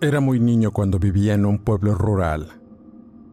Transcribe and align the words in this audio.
Era 0.00 0.20
muy 0.20 0.38
niño 0.38 0.70
cuando 0.70 1.00
vivía 1.00 1.34
en 1.34 1.44
un 1.44 1.58
pueblo 1.58 1.92
rural, 1.96 2.60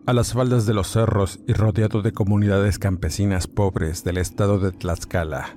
a 0.07 0.13
las 0.13 0.33
faldas 0.33 0.65
de 0.65 0.73
los 0.73 0.87
cerros 0.87 1.40
y 1.48 1.53
rodeado 1.53 2.01
de 2.01 2.12
comunidades 2.12 2.79
campesinas 2.79 3.45
pobres 3.45 4.03
del 4.03 4.17
estado 4.17 4.57
de 4.57 4.71
Tlaxcala. 4.71 5.55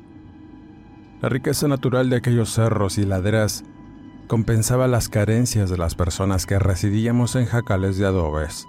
La 1.22 1.30
riqueza 1.30 1.66
natural 1.66 2.10
de 2.10 2.16
aquellos 2.16 2.52
cerros 2.52 2.98
y 2.98 3.06
laderas 3.06 3.64
compensaba 4.26 4.86
las 4.86 5.08
carencias 5.08 5.70
de 5.70 5.78
las 5.78 5.94
personas 5.94 6.44
que 6.44 6.58
residíamos 6.58 7.36
en 7.36 7.46
jacales 7.46 7.96
de 7.96 8.04
adobes 8.04 8.66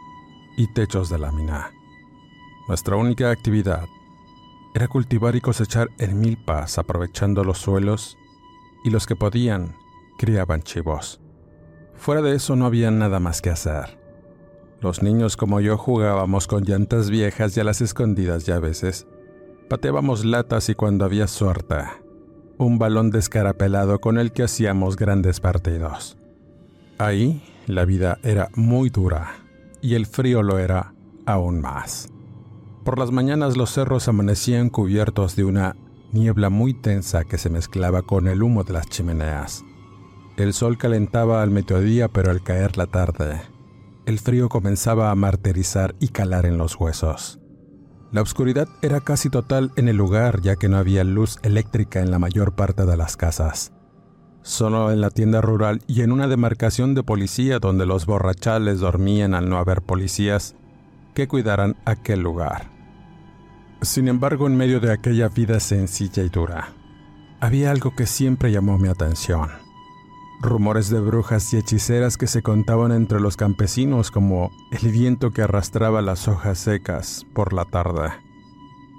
y 0.55 0.71
techos 0.73 1.09
de 1.09 1.19
lámina. 1.19 1.71
Nuestra 2.69 2.95
única 2.95 3.31
actividad 3.31 3.83
era 4.73 4.87
cultivar 4.87 5.35
y 5.35 5.41
cosechar 5.41 5.89
en 5.97 6.21
milpas 6.21 6.77
aprovechando 6.77 7.43
los 7.43 7.57
suelos 7.57 8.17
y 8.85 8.91
los 8.91 9.07
que 9.07 9.17
podían 9.17 9.75
criaban 10.17 10.61
chivos. 10.61 11.19
Fuera 11.99 12.21
de 12.21 12.33
eso 12.33 12.55
no 12.55 12.65
había 12.65 12.91
nada 12.91 13.19
más 13.19 13.41
que 13.41 13.49
hacer. 13.49 13.99
Los 14.79 15.03
niños 15.03 15.35
como 15.35 15.59
yo 15.59 15.77
jugábamos 15.77 16.47
con 16.47 16.63
llantas 16.63 17.09
viejas 17.09 17.55
y 17.57 17.59
a 17.59 17.65
las 17.65 17.81
escondidas 17.81 18.47
y 18.47 18.51
a 18.51 18.59
veces 18.59 19.05
pateábamos 19.69 20.23
latas 20.23 20.69
y 20.69 20.75
cuando 20.75 21.03
había 21.03 21.27
suerte, 21.27 21.75
un 22.57 22.79
balón 22.79 23.11
descarapelado 23.11 23.99
con 23.99 24.17
el 24.17 24.31
que 24.31 24.43
hacíamos 24.43 24.95
grandes 24.95 25.41
partidos. 25.41 26.17
Ahí 26.97 27.43
la 27.67 27.83
vida 27.83 28.17
era 28.23 28.47
muy 28.55 28.89
dura 28.89 29.35
y 29.81 29.95
el 29.95 30.05
frío 30.05 30.41
lo 30.41 30.57
era 30.57 30.93
aún 31.25 31.59
más. 31.59 32.07
Por 32.85 32.97
las 32.97 33.11
mañanas 33.11 33.57
los 33.57 33.71
cerros 33.71 34.07
amanecían 34.07 34.69
cubiertos 34.69 35.35
de 35.35 35.43
una 35.43 35.75
niebla 36.13 36.49
muy 36.49 36.73
tensa 36.73 37.25
que 37.25 37.37
se 37.37 37.49
mezclaba 37.49 38.03
con 38.03 38.29
el 38.29 38.41
humo 38.41 38.63
de 38.63 38.73
las 38.73 38.87
chimeneas. 38.87 39.65
El 40.39 40.53
sol 40.53 40.77
calentaba 40.77 41.43
al 41.43 41.49
mediodía, 41.49 42.07
pero 42.07 42.31
al 42.31 42.41
caer 42.41 42.77
la 42.77 42.87
tarde, 42.87 43.41
el 44.05 44.19
frío 44.19 44.47
comenzaba 44.47 45.11
a 45.11 45.15
martirizar 45.15 45.95
y 45.99 46.07
calar 46.07 46.45
en 46.45 46.57
los 46.57 46.79
huesos. 46.79 47.41
La 48.13 48.21
oscuridad 48.21 48.69
era 48.81 49.01
casi 49.01 49.29
total 49.29 49.73
en 49.75 49.89
el 49.89 49.97
lugar, 49.97 50.39
ya 50.39 50.55
que 50.55 50.69
no 50.69 50.77
había 50.77 51.03
luz 51.03 51.39
eléctrica 51.43 51.99
en 51.99 52.09
la 52.09 52.19
mayor 52.19 52.55
parte 52.55 52.85
de 52.85 52.95
las 52.95 53.17
casas. 53.17 53.73
Solo 54.41 54.93
en 54.93 55.01
la 55.01 55.09
tienda 55.09 55.41
rural 55.41 55.81
y 55.87 56.03
en 56.03 56.11
una 56.13 56.29
demarcación 56.29 56.95
de 56.95 57.03
policía 57.03 57.59
donde 57.59 57.85
los 57.85 58.05
borrachales 58.05 58.79
dormían 58.79 59.33
al 59.33 59.49
no 59.49 59.57
haber 59.57 59.81
policías 59.81 60.55
que 61.15 61.27
cuidaran 61.27 61.75
aquel 61.83 62.21
lugar. 62.21 62.71
Sin 63.81 64.07
embargo, 64.07 64.47
en 64.47 64.55
medio 64.55 64.79
de 64.79 64.93
aquella 64.93 65.27
vida 65.27 65.59
sencilla 65.59 66.23
y 66.23 66.29
dura, 66.29 66.69
había 67.41 67.71
algo 67.71 67.93
que 67.93 68.05
siempre 68.05 68.53
llamó 68.53 68.77
mi 68.77 68.87
atención 68.87 69.67
rumores 70.41 70.89
de 70.89 70.99
brujas 70.99 71.53
y 71.53 71.57
hechiceras 71.57 72.17
que 72.17 72.27
se 72.27 72.41
contaban 72.41 72.91
entre 72.91 73.19
los 73.19 73.35
campesinos 73.35 74.09
como 74.09 74.51
el 74.71 74.91
viento 74.91 75.31
que 75.31 75.41
arrastraba 75.41 76.01
las 76.01 76.27
hojas 76.27 76.57
secas 76.59 77.25
por 77.33 77.53
la 77.53 77.65
tarde. 77.65 78.09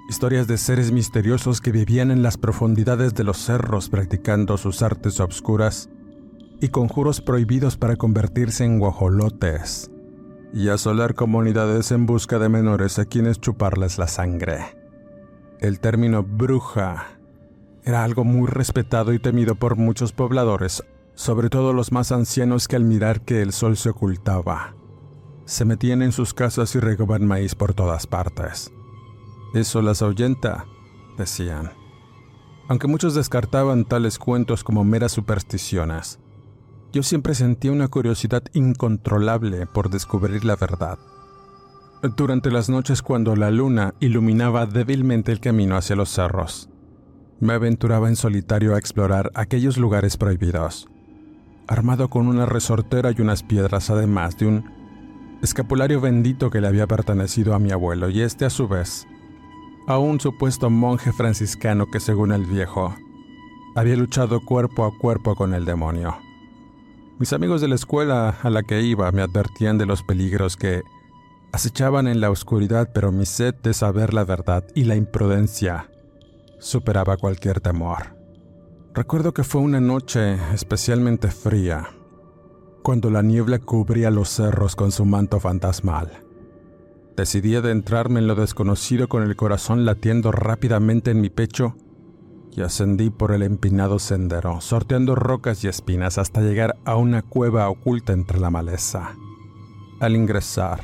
Historias 0.09 0.47
de 0.47 0.57
seres 0.57 0.91
misteriosos 0.91 1.61
que 1.61 1.71
vivían 1.71 2.11
en 2.11 2.21
las 2.21 2.37
profundidades 2.37 3.15
de 3.15 3.23
los 3.23 3.37
cerros 3.37 3.89
practicando 3.89 4.57
sus 4.57 4.81
artes 4.81 5.19
obscuras 5.19 5.89
y 6.59 6.67
conjuros 6.67 7.21
prohibidos 7.21 7.77
para 7.77 7.95
convertirse 7.95 8.65
en 8.65 8.77
guajolotes 8.79 9.89
y 10.53 10.69
asolar 10.69 11.15
comunidades 11.15 11.91
en 11.91 12.05
busca 12.05 12.37
de 12.37 12.49
menores 12.49 12.99
a 12.99 13.05
quienes 13.05 13.39
chuparles 13.39 13.97
la 13.97 14.07
sangre. 14.07 14.77
El 15.59 15.79
término 15.79 16.23
bruja 16.23 17.17
era 17.83 18.03
algo 18.03 18.25
muy 18.25 18.47
respetado 18.47 19.13
y 19.13 19.19
temido 19.19 19.55
por 19.55 19.75
muchos 19.75 20.11
pobladores 20.11 20.83
sobre 21.21 21.51
todo 21.51 21.71
los 21.71 21.91
más 21.91 22.11
ancianos 22.11 22.67
que 22.67 22.75
al 22.75 22.83
mirar 22.83 23.21
que 23.21 23.43
el 23.43 23.53
sol 23.53 23.77
se 23.77 23.89
ocultaba, 23.89 24.73
se 25.45 25.65
metían 25.65 26.01
en 26.01 26.13
sus 26.13 26.33
casas 26.33 26.73
y 26.73 26.79
regaban 26.79 27.27
maíz 27.27 27.53
por 27.53 27.75
todas 27.75 28.07
partes. 28.07 28.73
Eso 29.53 29.83
las 29.83 30.01
ahuyenta, 30.01 30.65
decían. 31.19 31.73
Aunque 32.67 32.87
muchos 32.87 33.13
descartaban 33.13 33.85
tales 33.85 34.17
cuentos 34.17 34.63
como 34.63 34.83
meras 34.83 35.11
supersticiones, 35.11 36.19
yo 36.91 37.03
siempre 37.03 37.35
sentía 37.35 37.71
una 37.71 37.87
curiosidad 37.87 38.41
incontrolable 38.53 39.67
por 39.67 39.91
descubrir 39.91 40.43
la 40.43 40.55
verdad. 40.55 40.97
Durante 42.17 42.49
las 42.49 42.67
noches 42.67 43.03
cuando 43.03 43.35
la 43.35 43.51
luna 43.51 43.93
iluminaba 43.99 44.65
débilmente 44.65 45.31
el 45.31 45.39
camino 45.39 45.77
hacia 45.77 45.95
los 45.95 46.09
cerros, 46.09 46.67
me 47.39 47.53
aventuraba 47.53 48.09
en 48.09 48.15
solitario 48.15 48.73
a 48.73 48.79
explorar 48.79 49.29
aquellos 49.35 49.77
lugares 49.77 50.17
prohibidos 50.17 50.87
armado 51.71 52.09
con 52.09 52.27
una 52.27 52.45
resortera 52.45 53.11
y 53.11 53.21
unas 53.21 53.43
piedras, 53.43 53.89
además 53.89 54.37
de 54.37 54.45
un 54.45 54.69
escapulario 55.41 56.01
bendito 56.01 56.49
que 56.49 56.59
le 56.59 56.67
había 56.67 56.85
pertenecido 56.85 57.55
a 57.55 57.59
mi 57.59 57.71
abuelo 57.71 58.09
y 58.09 58.21
este 58.21 58.43
a 58.43 58.49
su 58.49 58.67
vez 58.67 59.07
a 59.87 59.97
un 59.97 60.19
supuesto 60.19 60.69
monje 60.69 61.13
franciscano 61.13 61.87
que 61.89 62.01
según 62.01 62.33
el 62.33 62.45
viejo 62.45 62.93
había 63.73 63.95
luchado 63.95 64.41
cuerpo 64.41 64.85
a 64.85 64.91
cuerpo 64.99 65.33
con 65.35 65.53
el 65.53 65.63
demonio. 65.63 66.17
Mis 67.19 67.31
amigos 67.31 67.61
de 67.61 67.69
la 67.69 67.75
escuela 67.75 68.35
a 68.41 68.49
la 68.49 68.63
que 68.63 68.81
iba 68.81 69.09
me 69.13 69.21
advertían 69.21 69.77
de 69.77 69.85
los 69.85 70.03
peligros 70.03 70.57
que 70.57 70.81
acechaban 71.53 72.07
en 72.07 72.19
la 72.19 72.31
oscuridad, 72.31 72.91
pero 72.93 73.13
mi 73.13 73.25
sed 73.25 73.55
de 73.63 73.73
saber 73.73 74.13
la 74.13 74.25
verdad 74.25 74.65
y 74.75 74.83
la 74.83 74.95
imprudencia 74.95 75.89
superaba 76.59 77.15
cualquier 77.15 77.61
temor. 77.61 78.20
Recuerdo 78.93 79.33
que 79.33 79.45
fue 79.45 79.61
una 79.61 79.79
noche 79.79 80.37
especialmente 80.53 81.31
fría, 81.31 81.91
cuando 82.83 83.09
la 83.09 83.21
niebla 83.21 83.59
cubría 83.59 84.11
los 84.11 84.27
cerros 84.27 84.75
con 84.75 84.91
su 84.91 85.05
manto 85.05 85.39
fantasmal. 85.39 86.11
Decidí 87.15 87.55
adentrarme 87.55 88.19
en 88.19 88.27
lo 88.27 88.35
desconocido 88.35 89.07
con 89.07 89.23
el 89.23 89.37
corazón 89.37 89.85
latiendo 89.85 90.33
rápidamente 90.33 91.11
en 91.11 91.21
mi 91.21 91.29
pecho 91.29 91.77
y 92.51 92.63
ascendí 92.63 93.09
por 93.09 93.31
el 93.31 93.43
empinado 93.43 93.97
sendero, 93.97 94.59
sorteando 94.59 95.15
rocas 95.15 95.63
y 95.63 95.69
espinas 95.69 96.17
hasta 96.17 96.41
llegar 96.41 96.75
a 96.83 96.97
una 96.97 97.21
cueva 97.21 97.69
oculta 97.69 98.11
entre 98.11 98.41
la 98.41 98.49
maleza. 98.49 99.15
Al 100.01 100.17
ingresar, 100.17 100.81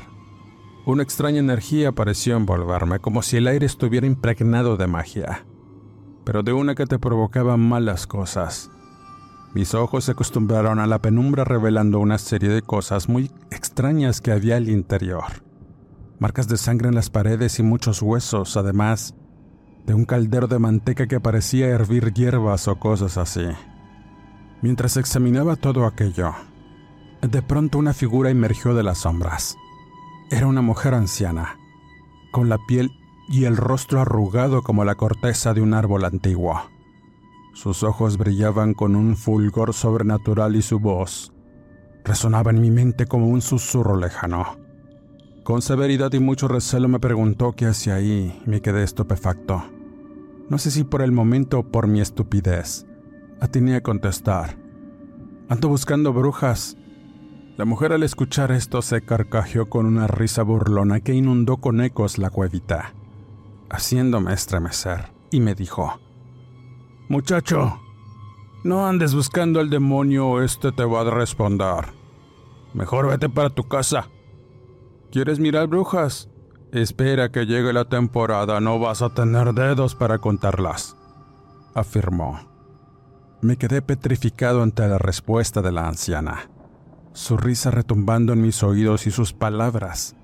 una 0.86 1.02
extraña 1.02 1.40
energía 1.40 1.92
pareció 1.92 2.38
envolverme, 2.38 3.00
como 3.00 3.20
si 3.20 3.36
el 3.36 3.48
aire 3.48 3.66
estuviera 3.66 4.06
impregnado 4.06 4.78
de 4.78 4.86
magia 4.86 5.44
pero 6.28 6.42
de 6.42 6.52
una 6.52 6.74
que 6.74 6.84
te 6.84 6.98
provocaba 6.98 7.56
malas 7.56 8.06
cosas. 8.06 8.70
Mis 9.54 9.72
ojos 9.72 10.04
se 10.04 10.10
acostumbraron 10.12 10.78
a 10.78 10.86
la 10.86 11.00
penumbra 11.00 11.42
revelando 11.42 12.00
una 12.00 12.18
serie 12.18 12.50
de 12.50 12.60
cosas 12.60 13.08
muy 13.08 13.30
extrañas 13.50 14.20
que 14.20 14.32
había 14.32 14.56
al 14.58 14.68
interior. 14.68 15.24
Marcas 16.18 16.46
de 16.46 16.58
sangre 16.58 16.90
en 16.90 16.94
las 16.94 17.08
paredes 17.08 17.58
y 17.58 17.62
muchos 17.62 18.02
huesos, 18.02 18.58
además 18.58 19.14
de 19.86 19.94
un 19.94 20.04
caldero 20.04 20.48
de 20.48 20.58
manteca 20.58 21.06
que 21.06 21.18
parecía 21.18 21.68
hervir 21.68 22.12
hierbas 22.12 22.68
o 22.68 22.78
cosas 22.78 23.16
así. 23.16 23.46
Mientras 24.60 24.98
examinaba 24.98 25.56
todo 25.56 25.86
aquello, 25.86 26.34
de 27.22 27.40
pronto 27.40 27.78
una 27.78 27.94
figura 27.94 28.28
emergió 28.28 28.74
de 28.74 28.82
las 28.82 28.98
sombras. 28.98 29.56
Era 30.30 30.46
una 30.46 30.60
mujer 30.60 30.92
anciana, 30.92 31.58
con 32.32 32.50
la 32.50 32.58
piel 32.68 32.90
y 33.28 33.44
el 33.44 33.56
rostro 33.56 34.00
arrugado 34.00 34.62
como 34.62 34.84
la 34.84 34.94
corteza 34.94 35.54
de 35.54 35.60
un 35.60 35.74
árbol 35.74 36.04
antiguo. 36.04 36.62
Sus 37.54 37.82
ojos 37.82 38.18
brillaban 38.18 38.74
con 38.74 38.96
un 38.96 39.16
fulgor 39.16 39.74
sobrenatural 39.74 40.56
y 40.56 40.62
su 40.62 40.78
voz 40.78 41.32
resonaba 42.08 42.50
en 42.50 42.60
mi 42.60 42.70
mente 42.70 43.06
como 43.06 43.28
un 43.28 43.42
susurro 43.42 43.96
lejano. 43.96 44.56
Con 45.44 45.62
severidad 45.62 46.12
y 46.14 46.20
mucho 46.20 46.48
recelo 46.48 46.88
me 46.88 47.00
preguntó 47.00 47.52
qué 47.52 47.66
hacía 47.66 47.96
ahí 47.96 48.40
y 48.44 48.48
me 48.50 48.60
quedé 48.62 48.82
estupefacto. 48.82 49.62
No 50.48 50.56
sé 50.56 50.70
si 50.70 50.84
por 50.84 51.02
el 51.02 51.12
momento 51.12 51.58
o 51.58 51.62
por 51.64 51.86
mi 51.86 52.00
estupidez. 52.00 52.86
Atiné 53.40 53.76
a 53.76 53.82
contestar. 53.82 54.56
Ando 55.48 55.68
buscando 55.68 56.12
brujas. 56.12 56.76
La 57.58 57.64
mujer 57.64 57.92
al 57.92 58.02
escuchar 58.02 58.52
esto 58.52 58.80
se 58.82 59.02
carcajeó 59.02 59.68
con 59.68 59.84
una 59.84 60.06
risa 60.06 60.42
burlona 60.42 61.00
que 61.00 61.12
inundó 61.12 61.58
con 61.58 61.80
ecos 61.80 62.16
la 62.16 62.30
cuevita, 62.30 62.94
haciéndome 63.70 64.32
estremecer, 64.32 65.12
y 65.30 65.40
me 65.40 65.54
dijo, 65.54 66.00
Muchacho, 67.08 67.80
no 68.64 68.86
andes 68.86 69.14
buscando 69.14 69.60
al 69.60 69.70
demonio 69.70 70.42
este 70.42 70.72
te 70.72 70.84
va 70.84 71.02
a 71.02 71.10
responder. 71.10 71.86
Mejor 72.74 73.08
vete 73.08 73.28
para 73.28 73.50
tu 73.50 73.64
casa. 73.68 74.08
¿Quieres 75.10 75.38
mirar 75.38 75.68
brujas? 75.68 76.28
Espera 76.72 77.30
que 77.30 77.46
llegue 77.46 77.72
la 77.72 77.86
temporada, 77.86 78.60
no 78.60 78.78
vas 78.78 79.00
a 79.00 79.14
tener 79.14 79.54
dedos 79.54 79.94
para 79.94 80.18
contarlas, 80.18 80.96
afirmó. 81.74 82.40
Me 83.40 83.56
quedé 83.56 83.80
petrificado 83.80 84.62
ante 84.62 84.86
la 84.86 84.98
respuesta 84.98 85.62
de 85.62 85.72
la 85.72 85.88
anciana. 85.88 86.50
Su 87.14 87.36
risa 87.36 87.70
retumbando 87.70 88.32
en 88.34 88.42
mis 88.42 88.62
oídos 88.62 89.06
y 89.06 89.10
sus 89.10 89.32
palabras 89.32 90.14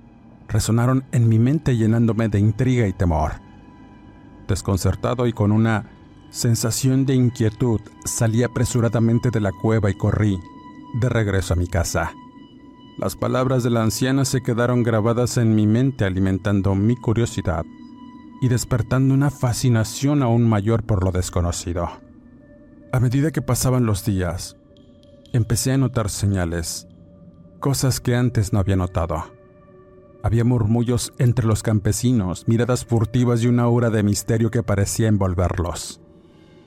resonaron 0.48 1.04
en 1.12 1.28
mi 1.28 1.38
mente 1.38 1.76
llenándome 1.76 2.28
de 2.28 2.38
intriga 2.38 2.86
y 2.86 2.92
temor. 2.92 3.32
Desconcertado 4.48 5.26
y 5.26 5.32
con 5.32 5.52
una 5.52 5.90
sensación 6.30 7.06
de 7.06 7.14
inquietud, 7.14 7.80
salí 8.04 8.42
apresuradamente 8.42 9.30
de 9.30 9.40
la 9.40 9.52
cueva 9.52 9.90
y 9.90 9.94
corrí 9.94 10.38
de 11.00 11.08
regreso 11.08 11.54
a 11.54 11.56
mi 11.56 11.66
casa. 11.66 12.12
Las 12.98 13.16
palabras 13.16 13.62
de 13.64 13.70
la 13.70 13.82
anciana 13.82 14.24
se 14.24 14.42
quedaron 14.42 14.82
grabadas 14.82 15.36
en 15.36 15.54
mi 15.54 15.66
mente 15.66 16.04
alimentando 16.04 16.74
mi 16.74 16.96
curiosidad 16.96 17.64
y 18.40 18.48
despertando 18.48 19.14
una 19.14 19.30
fascinación 19.30 20.22
aún 20.22 20.48
mayor 20.48 20.84
por 20.84 21.02
lo 21.02 21.10
desconocido. 21.10 21.88
A 22.92 23.00
medida 23.00 23.32
que 23.32 23.42
pasaban 23.42 23.86
los 23.86 24.04
días, 24.04 24.56
empecé 25.32 25.72
a 25.72 25.78
notar 25.78 26.10
señales, 26.10 26.86
cosas 27.58 27.98
que 27.98 28.14
antes 28.14 28.52
no 28.52 28.60
había 28.60 28.76
notado. 28.76 29.24
Había 30.24 30.42
murmullos 30.42 31.12
entre 31.18 31.44
los 31.44 31.62
campesinos, 31.62 32.48
miradas 32.48 32.86
furtivas 32.86 33.42
y 33.42 33.46
una 33.46 33.64
aura 33.64 33.90
de 33.90 34.02
misterio 34.02 34.50
que 34.50 34.62
parecía 34.62 35.06
envolverlos. 35.06 36.00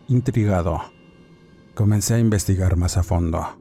Intrigado, 0.08 0.80
comencé 1.74 2.14
a 2.14 2.20
investigar 2.20 2.78
más 2.78 2.98
a 2.98 3.04
fondo. 3.04 3.60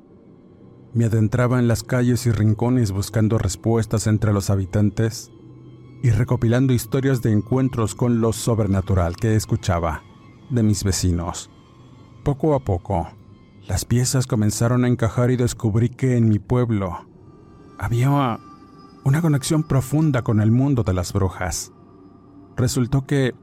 Me 0.93 1.06
adentraba 1.06 1.58
en 1.58 1.66
las 1.66 1.82
calles 1.82 2.26
y 2.26 2.31
rincones 2.31 2.93
buscando 2.93 3.38
respuestas 3.38 4.06
entre 4.06 4.34
los 4.34 4.50
habitantes 4.50 5.31
y 6.02 6.10
recopilando 6.10 6.75
historias 6.75 7.22
de 7.22 7.32
encuentros 7.32 7.94
con 7.94 8.20
lo 8.20 8.34
sobrenatural 8.34 9.16
que 9.16 9.34
escuchaba 9.34 10.02
de 10.50 10.62
mis 10.62 10.84
vecinos. 10.84 11.50
Poco 12.22 12.54
a 12.54 12.60
poco, 12.60 13.08
las 13.66 13.87
piezas 13.87 14.26
comenzaron 14.26 14.84
a 14.84 14.88
encajar 14.88 15.31
y 15.31 15.37
descubrí 15.37 15.88
que 15.88 16.19
en 16.19 16.28
mi 16.28 16.38
pueblo 16.38 17.06
había 17.78 18.38
una 19.06 19.22
conexión 19.22 19.62
profunda 19.62 20.22
con 20.22 20.40
el 20.40 20.50
mundo 20.50 20.82
de 20.82 20.92
las 20.92 21.12
brujas. 21.12 21.70
Resultó 22.56 23.06
que, 23.06 23.36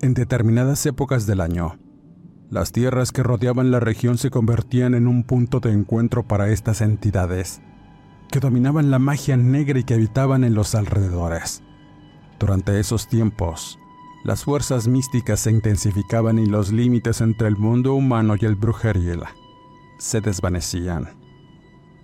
en 0.00 0.12
determinadas 0.12 0.84
épocas 0.86 1.24
del 1.24 1.40
año, 1.40 1.78
las 2.50 2.72
tierras 2.72 3.12
que 3.12 3.22
rodeaban 3.22 3.70
la 3.70 3.78
región 3.78 4.18
se 4.18 4.30
convertían 4.30 4.94
en 4.94 5.06
un 5.06 5.22
punto 5.22 5.60
de 5.60 5.70
encuentro 5.70 6.26
para 6.26 6.48
estas 6.48 6.80
entidades, 6.80 7.60
que 8.32 8.40
dominaban 8.40 8.90
la 8.90 8.98
magia 8.98 9.36
negra 9.36 9.78
y 9.78 9.84
que 9.84 9.94
habitaban 9.94 10.42
en 10.42 10.54
los 10.54 10.74
alrededores. 10.74 11.62
Durante 12.40 12.80
esos 12.80 13.06
tiempos, 13.06 13.78
las 14.24 14.42
fuerzas 14.42 14.88
místicas 14.88 15.38
se 15.38 15.52
intensificaban 15.52 16.40
y 16.40 16.46
los 16.46 16.72
límites 16.72 17.20
entre 17.20 17.46
el 17.46 17.56
mundo 17.56 17.94
humano 17.94 18.34
y 18.36 18.44
el 18.46 18.56
brujeril 18.56 19.20
se 19.98 20.20
desvanecían. 20.20 21.17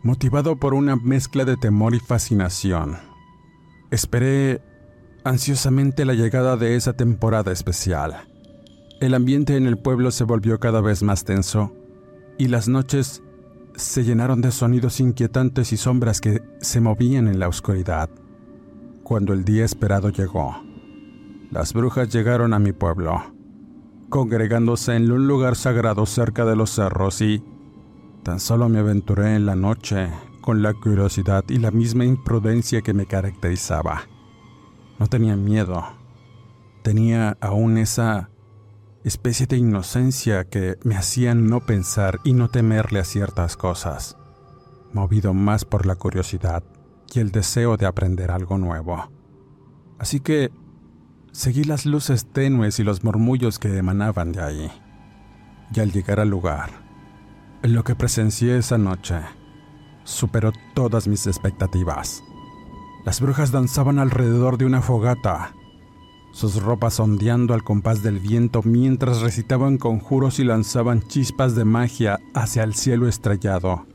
Motivado 0.04 0.56
por 0.56 0.74
una 0.74 0.94
mezcla 0.94 1.44
de 1.44 1.56
temor 1.56 1.96
y 1.96 1.98
fascinación, 1.98 2.98
esperé 3.90 4.62
ansiosamente 5.24 6.04
la 6.04 6.14
llegada 6.14 6.56
de 6.56 6.76
esa 6.76 6.92
temporada 6.92 7.50
especial 7.50 8.28
el 9.04 9.14
ambiente 9.14 9.56
en 9.56 9.66
el 9.66 9.76
pueblo 9.76 10.10
se 10.10 10.24
volvió 10.24 10.58
cada 10.58 10.80
vez 10.80 11.02
más 11.02 11.24
tenso 11.24 11.74
y 12.38 12.48
las 12.48 12.68
noches 12.68 13.22
se 13.74 14.04
llenaron 14.04 14.40
de 14.40 14.50
sonidos 14.50 15.00
inquietantes 15.00 15.72
y 15.72 15.76
sombras 15.76 16.20
que 16.20 16.40
se 16.60 16.80
movían 16.80 17.28
en 17.28 17.38
la 17.38 17.48
oscuridad. 17.48 18.08
Cuando 19.02 19.32
el 19.32 19.44
día 19.44 19.64
esperado 19.64 20.08
llegó, 20.08 20.56
las 21.50 21.74
brujas 21.74 22.08
llegaron 22.08 22.54
a 22.54 22.58
mi 22.58 22.72
pueblo, 22.72 23.22
congregándose 24.08 24.94
en 24.94 25.10
un 25.10 25.26
lugar 25.26 25.56
sagrado 25.56 26.06
cerca 26.06 26.44
de 26.44 26.56
los 26.56 26.70
cerros 26.70 27.20
y 27.20 27.44
tan 28.24 28.40
solo 28.40 28.70
me 28.70 28.78
aventuré 28.78 29.36
en 29.36 29.44
la 29.44 29.54
noche 29.54 30.08
con 30.40 30.62
la 30.62 30.72
curiosidad 30.72 31.44
y 31.48 31.58
la 31.58 31.70
misma 31.70 32.06
imprudencia 32.06 32.80
que 32.80 32.94
me 32.94 33.06
caracterizaba. 33.06 34.08
No 34.98 35.06
tenía 35.08 35.36
miedo, 35.36 35.84
tenía 36.82 37.36
aún 37.40 37.76
esa 37.76 38.30
especie 39.04 39.46
de 39.46 39.58
inocencia 39.58 40.44
que 40.44 40.78
me 40.84 40.96
hacían 40.96 41.48
no 41.48 41.60
pensar 41.60 42.18
y 42.24 42.32
no 42.32 42.48
temerle 42.48 43.00
a 43.00 43.04
ciertas 43.04 43.58
cosas, 43.58 44.16
movido 44.94 45.34
más 45.34 45.66
por 45.66 45.84
la 45.84 45.96
curiosidad 45.96 46.64
y 47.14 47.20
el 47.20 47.30
deseo 47.30 47.76
de 47.76 47.84
aprender 47.84 48.30
algo 48.30 48.56
nuevo. 48.56 49.10
Así 49.98 50.20
que 50.20 50.50
seguí 51.30 51.64
las 51.64 51.84
luces 51.84 52.26
tenues 52.32 52.80
y 52.80 52.84
los 52.84 53.04
murmullos 53.04 53.58
que 53.58 53.76
emanaban 53.76 54.32
de 54.32 54.42
ahí. 54.42 54.72
Y 55.74 55.80
al 55.80 55.92
llegar 55.92 56.20
al 56.20 56.30
lugar, 56.30 56.83
lo 57.72 57.84
que 57.84 57.94
presencié 57.94 58.58
esa 58.58 58.78
noche 58.78 59.16
superó 60.04 60.52
todas 60.74 61.08
mis 61.08 61.26
expectativas. 61.26 62.22
Las 63.04 63.20
brujas 63.20 63.52
danzaban 63.52 63.98
alrededor 63.98 64.58
de 64.58 64.66
una 64.66 64.82
fogata 64.82 65.54
sus 66.34 66.60
ropas 66.60 66.98
ondeando 66.98 67.54
al 67.54 67.62
compás 67.62 68.02
del 68.02 68.18
viento 68.18 68.60
mientras 68.64 69.20
recitaban 69.20 69.78
conjuros 69.78 70.40
y 70.40 70.44
lanzaban 70.44 71.00
chispas 71.02 71.54
de 71.54 71.64
magia 71.64 72.18
hacia 72.34 72.64
el 72.64 72.74
cielo 72.74 73.06
estrellado. 73.06 73.86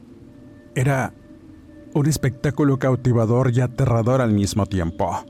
Era 0.74 1.14
un 1.94 2.08
espectáculo 2.08 2.80
cautivador 2.80 3.52
y 3.54 3.60
aterrador 3.60 4.22
al 4.22 4.32
mismo 4.32 4.68
tiempo. 4.68 5.26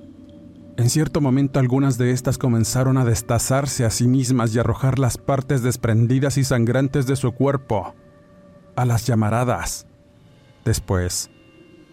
En 0.78 0.92
cierto 0.92 1.20
momento 1.20 1.60
algunas 1.60 1.98
de 1.98 2.12
estas 2.12 2.38
comenzaron 2.38 2.96
a 2.96 3.06
destazarse 3.06 3.86
a 3.86 3.90
sí 3.90 4.08
mismas 4.08 4.54
y 4.54 4.60
arrojar 4.60 5.00
las 5.00 5.18
partes 5.18 5.64
desprendidas 5.64 6.38
y 6.38 6.44
sangrantes 6.44 7.08
de 7.08 7.16
su 7.16 7.32
cuerpo 7.32 7.96
a 8.80 8.86
las 8.86 9.06
llamaradas. 9.06 9.88
Después, 10.64 11.30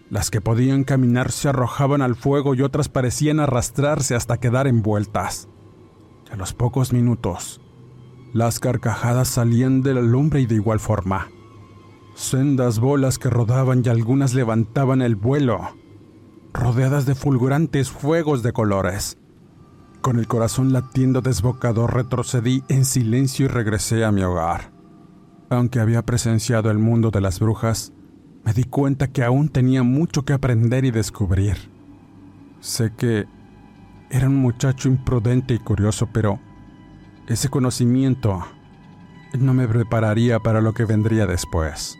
las 0.09 0.31
que 0.31 0.39
podían 0.39 0.85
caminar 0.85 1.31
se 1.31 1.49
arrojaban 1.49 2.01
al 2.01 2.15
fuego 2.15 2.55
y 2.55 2.61
otras 2.61 2.87
parecían 2.87 3.41
arrastrarse 3.41 4.15
hasta 4.15 4.37
quedar 4.37 4.67
envueltas. 4.67 5.49
A 6.31 6.37
los 6.37 6.53
pocos 6.53 6.93
minutos, 6.93 7.59
las 8.33 8.59
carcajadas 8.59 9.27
salían 9.27 9.81
de 9.81 9.95
la 9.95 10.01
lumbre 10.01 10.39
y 10.39 10.45
de 10.45 10.55
igual 10.55 10.79
forma. 10.79 11.29
Sendas 12.15 12.79
bolas 12.79 13.19
que 13.19 13.29
rodaban 13.29 13.81
y 13.85 13.89
algunas 13.89 14.33
levantaban 14.33 15.01
el 15.01 15.15
vuelo, 15.15 15.59
rodeadas 16.53 17.05
de 17.05 17.15
fulgurantes 17.15 17.91
fuegos 17.91 18.43
de 18.43 18.53
colores. 18.53 19.17
Con 20.01 20.19
el 20.19 20.27
corazón 20.27 20.71
latiendo 20.71 21.21
desbocado 21.21 21.85
retrocedí 21.85 22.63
en 22.69 22.85
silencio 22.85 23.45
y 23.45 23.49
regresé 23.49 24.05
a 24.05 24.11
mi 24.11 24.23
hogar. 24.23 24.76
Aunque 25.49 25.79
había 25.79 26.01
presenciado 26.01 26.69
el 26.71 26.77
mundo 26.77 27.09
de 27.09 27.21
las 27.21 27.39
brujas, 27.39 27.93
me 28.43 28.53
di 28.53 28.65
cuenta 28.65 29.07
que 29.07 29.23
aún 29.23 29.49
tenía 29.49 29.83
mucho 29.83 30.25
que 30.25 30.33
aprender 30.33 30.83
y 30.83 30.91
descubrir. 30.91 31.57
Sé 32.59 32.93
que 32.97 33.25
era 34.09 34.27
un 34.27 34.35
muchacho 34.35 34.89
imprudente 34.89 35.53
y 35.53 35.59
curioso, 35.59 36.09
pero 36.11 36.39
ese 37.27 37.49
conocimiento 37.49 38.45
no 39.37 39.53
me 39.53 39.67
prepararía 39.67 40.39
para 40.39 40.61
lo 40.61 40.73
que 40.73 40.85
vendría 40.85 41.25
después, 41.27 41.97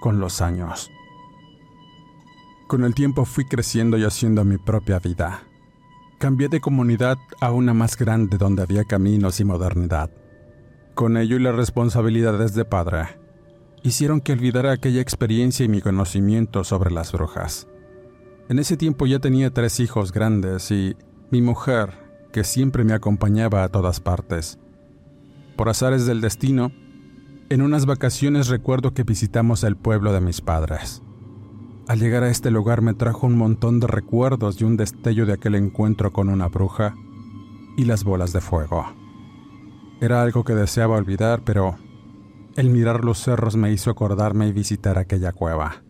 con 0.00 0.20
los 0.20 0.40
años. 0.40 0.90
Con 2.68 2.84
el 2.84 2.94
tiempo 2.94 3.24
fui 3.24 3.44
creciendo 3.44 3.98
y 3.98 4.04
haciendo 4.04 4.44
mi 4.44 4.58
propia 4.58 4.98
vida. 4.98 5.42
Cambié 6.18 6.48
de 6.48 6.60
comunidad 6.60 7.18
a 7.40 7.50
una 7.50 7.74
más 7.74 7.96
grande 7.96 8.38
donde 8.38 8.62
había 8.62 8.84
caminos 8.84 9.40
y 9.40 9.44
modernidad. 9.44 10.10
Con 10.94 11.16
ello 11.16 11.36
y 11.36 11.40
las 11.40 11.54
responsabilidades 11.54 12.54
de 12.54 12.66
padre, 12.66 13.04
hicieron 13.82 14.20
que 14.20 14.32
olvidara 14.32 14.72
aquella 14.72 15.00
experiencia 15.00 15.64
y 15.64 15.68
mi 15.68 15.80
conocimiento 15.80 16.64
sobre 16.64 16.90
las 16.90 17.12
brujas. 17.12 17.66
En 18.50 18.58
ese 18.58 18.76
tiempo 18.76 19.06
ya 19.06 19.18
tenía 19.18 19.50
tres 19.50 19.80
hijos 19.80 20.12
grandes 20.12 20.70
y 20.70 20.94
mi 21.30 21.40
mujer, 21.40 21.94
que 22.30 22.44
siempre 22.44 22.84
me 22.84 22.92
acompañaba 22.92 23.64
a 23.64 23.70
todas 23.70 24.00
partes. 24.00 24.58
Por 25.56 25.70
azares 25.70 26.04
del 26.04 26.20
destino, 26.20 26.72
en 27.48 27.62
unas 27.62 27.86
vacaciones 27.86 28.48
recuerdo 28.48 28.92
que 28.92 29.02
visitamos 29.02 29.64
el 29.64 29.76
pueblo 29.76 30.12
de 30.12 30.20
mis 30.20 30.42
padres. 30.42 31.02
Al 31.88 32.00
llegar 32.00 32.22
a 32.22 32.30
este 32.30 32.50
lugar 32.50 32.82
me 32.82 32.92
trajo 32.94 33.26
un 33.26 33.36
montón 33.36 33.80
de 33.80 33.86
recuerdos 33.86 34.60
y 34.60 34.64
un 34.64 34.76
destello 34.76 35.24
de 35.24 35.32
aquel 35.32 35.54
encuentro 35.54 36.12
con 36.12 36.28
una 36.28 36.48
bruja 36.48 36.94
y 37.78 37.86
las 37.86 38.04
bolas 38.04 38.34
de 38.34 38.42
fuego. 38.42 39.01
Era 40.02 40.20
algo 40.20 40.42
que 40.42 40.56
deseaba 40.56 40.96
olvidar, 40.96 41.42
pero 41.44 41.78
el 42.56 42.70
mirar 42.70 43.04
los 43.04 43.22
cerros 43.22 43.54
me 43.54 43.70
hizo 43.70 43.88
acordarme 43.88 44.48
y 44.48 44.52
visitar 44.52 44.98
aquella 44.98 45.30
cueva. 45.30 45.84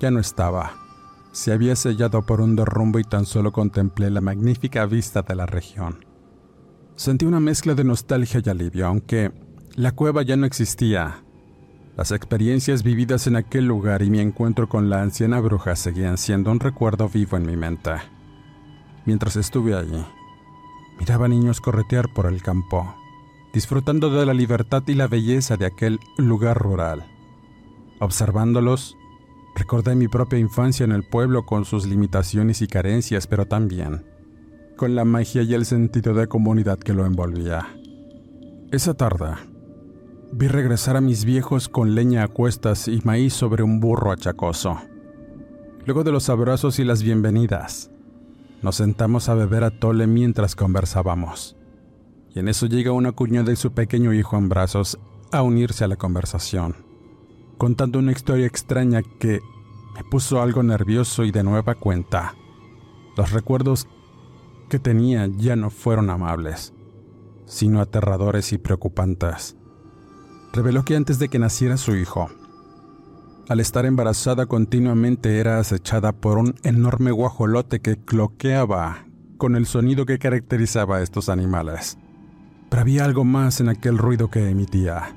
Ya 0.00 0.10
no 0.10 0.18
estaba. 0.18 0.72
Se 1.30 1.52
había 1.52 1.76
sellado 1.76 2.26
por 2.26 2.40
un 2.40 2.56
derrumbe 2.56 3.02
y 3.02 3.04
tan 3.04 3.26
solo 3.26 3.52
contemplé 3.52 4.10
la 4.10 4.20
magnífica 4.20 4.84
vista 4.84 5.22
de 5.22 5.36
la 5.36 5.46
región. 5.46 6.04
Sentí 6.96 7.24
una 7.24 7.38
mezcla 7.38 7.76
de 7.76 7.84
nostalgia 7.84 8.42
y 8.44 8.50
alivio, 8.50 8.88
aunque 8.88 9.30
la 9.76 9.92
cueva 9.92 10.22
ya 10.22 10.36
no 10.36 10.44
existía. 10.44 11.22
Las 11.96 12.10
experiencias 12.10 12.82
vividas 12.82 13.28
en 13.28 13.36
aquel 13.36 13.64
lugar 13.64 14.02
y 14.02 14.10
mi 14.10 14.18
encuentro 14.18 14.68
con 14.68 14.90
la 14.90 15.02
anciana 15.02 15.38
bruja 15.38 15.76
seguían 15.76 16.18
siendo 16.18 16.50
un 16.50 16.58
recuerdo 16.58 17.08
vivo 17.08 17.36
en 17.36 17.46
mi 17.46 17.56
mente. 17.56 17.92
Mientras 19.04 19.36
estuve 19.36 19.76
allí, 19.76 20.04
miraba 20.98 21.28
niños 21.28 21.60
corretear 21.60 22.12
por 22.12 22.26
el 22.26 22.42
campo, 22.42 22.96
disfrutando 23.52 24.10
de 24.10 24.26
la 24.26 24.34
libertad 24.34 24.82
y 24.86 24.94
la 24.94 25.08
belleza 25.08 25.56
de 25.56 25.66
aquel 25.66 26.00
lugar 26.16 26.58
rural. 26.58 27.04
Observándolos, 28.00 28.96
recordé 29.56 29.94
mi 29.94 30.08
propia 30.08 30.38
infancia 30.38 30.84
en 30.84 30.92
el 30.92 31.04
pueblo 31.04 31.44
con 31.44 31.64
sus 31.64 31.86
limitaciones 31.86 32.62
y 32.62 32.66
carencias, 32.66 33.26
pero 33.26 33.46
también 33.46 34.04
con 34.80 34.94
la 34.94 35.04
magia 35.04 35.42
y 35.42 35.52
el 35.52 35.66
sentido 35.66 36.14
de 36.14 36.26
comunidad 36.26 36.78
que 36.78 36.94
lo 36.94 37.04
envolvía. 37.04 37.68
Esa 38.72 38.94
tarde, 38.94 39.34
vi 40.32 40.48
regresar 40.48 40.96
a 40.96 41.02
mis 41.02 41.26
viejos 41.26 41.68
con 41.68 41.94
leña 41.94 42.24
a 42.24 42.28
cuestas 42.28 42.88
y 42.88 42.98
maíz 43.04 43.34
sobre 43.34 43.62
un 43.62 43.78
burro 43.78 44.10
achacoso. 44.10 44.80
Luego 45.84 46.02
de 46.02 46.12
los 46.12 46.30
abrazos 46.30 46.78
y 46.78 46.84
las 46.84 47.02
bienvenidas, 47.02 47.90
nos 48.62 48.76
sentamos 48.76 49.28
a 49.28 49.34
beber 49.34 49.64
a 49.64 49.70
tole 49.70 50.06
mientras 50.06 50.56
conversábamos. 50.56 51.59
Y 52.34 52.38
en 52.38 52.48
eso 52.48 52.66
llega 52.66 52.92
una 52.92 53.12
cuñada 53.12 53.52
y 53.52 53.56
su 53.56 53.72
pequeño 53.72 54.12
hijo 54.12 54.36
en 54.36 54.48
brazos 54.48 54.98
a 55.32 55.42
unirse 55.42 55.84
a 55.84 55.88
la 55.88 55.96
conversación, 55.96 56.76
contando 57.58 57.98
una 57.98 58.12
historia 58.12 58.46
extraña 58.46 59.02
que 59.02 59.40
me 59.94 60.04
puso 60.04 60.40
algo 60.40 60.62
nervioso 60.62 61.24
y 61.24 61.32
de 61.32 61.42
nueva 61.42 61.74
cuenta. 61.74 62.34
Los 63.16 63.32
recuerdos 63.32 63.88
que 64.68 64.78
tenía 64.78 65.26
ya 65.26 65.56
no 65.56 65.70
fueron 65.70 66.10
amables, 66.10 66.72
sino 67.46 67.80
aterradores 67.80 68.52
y 68.52 68.58
preocupantes. 68.58 69.56
Reveló 70.52 70.84
que 70.84 70.96
antes 70.96 71.18
de 71.18 71.28
que 71.28 71.38
naciera 71.38 71.76
su 71.76 71.96
hijo, 71.96 72.30
al 73.48 73.58
estar 73.58 73.84
embarazada 73.84 74.46
continuamente 74.46 75.38
era 75.38 75.58
acechada 75.58 76.12
por 76.12 76.38
un 76.38 76.54
enorme 76.62 77.10
guajolote 77.10 77.80
que 77.80 77.96
cloqueaba 77.96 79.06
con 79.38 79.56
el 79.56 79.66
sonido 79.66 80.06
que 80.06 80.20
caracterizaba 80.20 80.98
a 80.98 81.02
estos 81.02 81.28
animales. 81.28 81.98
Pero 82.70 82.80
había 82.80 83.04
algo 83.04 83.24
más 83.24 83.60
en 83.60 83.68
aquel 83.68 83.98
ruido 83.98 84.30
que 84.30 84.48
emitía. 84.48 85.14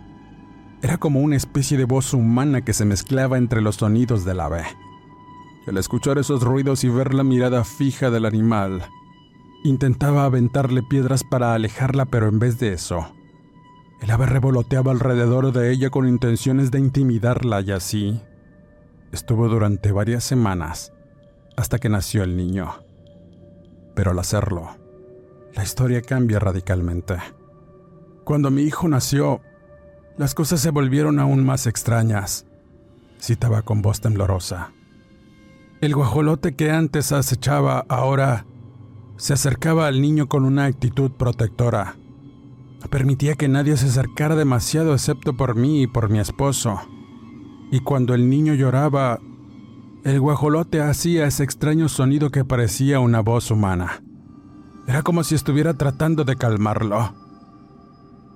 Era 0.81 0.97
como 0.97 1.21
una 1.21 1.37
especie 1.37 1.77
de 1.77 1.85
voz 1.85 2.13
humana 2.13 2.65
que 2.65 2.73
se 2.73 2.83
mezclaba 2.83 3.37
entre 3.37 3.61
los 3.61 3.77
sonidos 3.77 4.25
del 4.25 4.41
ave. 4.41 4.63
Al 5.67 5.77
escuchar 5.77 6.17
esos 6.17 6.43
ruidos 6.43 6.83
y 6.83 6.89
ver 6.89 7.13
la 7.13 7.23
mirada 7.23 7.63
fija 7.63 8.09
del 8.09 8.25
animal, 8.25 8.83
Intentaba 9.65 10.25
aventarle 10.25 10.83
piedras 10.83 11.23
para 11.23 11.53
alejarla, 11.53 12.05
pero 12.05 12.27
en 12.27 12.37
vez 12.37 12.59
de 12.59 12.73
eso, 12.73 13.07
el 14.01 14.11
ave 14.11 14.25
revoloteaba 14.25 14.91
alrededor 14.91 15.53
de 15.53 15.71
ella 15.71 15.89
con 15.89 16.05
intenciones 16.05 16.69
de 16.69 16.79
intimidarla 16.79 17.61
y 17.61 17.71
así 17.71 18.21
estuvo 19.13 19.47
durante 19.47 19.93
varias 19.93 20.25
semanas 20.25 20.91
hasta 21.55 21.79
que 21.79 21.87
nació 21.87 22.23
el 22.23 22.35
niño. 22.35 22.73
Pero 23.95 24.11
al 24.11 24.19
hacerlo, 24.19 24.67
la 25.55 25.63
historia 25.63 26.01
cambia 26.01 26.39
radicalmente. 26.39 27.15
Cuando 28.23 28.51
mi 28.51 28.61
hijo 28.61 28.87
nació, 28.87 29.41
las 30.17 30.33
cosas 30.33 30.61
se 30.61 30.69
volvieron 30.69 31.19
aún 31.19 31.45
más 31.45 31.67
extrañas, 31.67 32.45
citaba 33.19 33.63
con 33.63 33.81
voz 33.81 33.99
temblorosa. 33.99 34.71
El 35.81 35.93
guajolote 35.93 36.55
que 36.55 36.71
antes 36.71 37.11
acechaba 37.11 37.85
ahora 37.89 38.45
se 39.17 39.33
acercaba 39.33 39.87
al 39.87 40.01
niño 40.01 40.27
con 40.27 40.45
una 40.45 40.65
actitud 40.65 41.11
protectora. 41.11 41.97
Permitía 42.89 43.35
que 43.35 43.47
nadie 43.47 43.75
se 43.75 43.87
acercara 43.87 44.35
demasiado 44.35 44.93
excepto 44.93 45.35
por 45.35 45.55
mí 45.55 45.83
y 45.83 45.87
por 45.87 46.09
mi 46.09 46.19
esposo. 46.19 46.79
Y 47.71 47.79
cuando 47.79 48.13
el 48.13 48.29
niño 48.29 48.53
lloraba, 48.53 49.19
el 50.03 50.19
guajolote 50.19 50.81
hacía 50.81 51.25
ese 51.25 51.43
extraño 51.43 51.89
sonido 51.89 52.29
que 52.29 52.45
parecía 52.45 52.99
una 52.99 53.21
voz 53.21 53.51
humana. 53.51 54.03
Era 54.87 55.01
como 55.01 55.23
si 55.23 55.35
estuviera 55.35 55.73
tratando 55.73 56.23
de 56.23 56.35
calmarlo. 56.35 57.22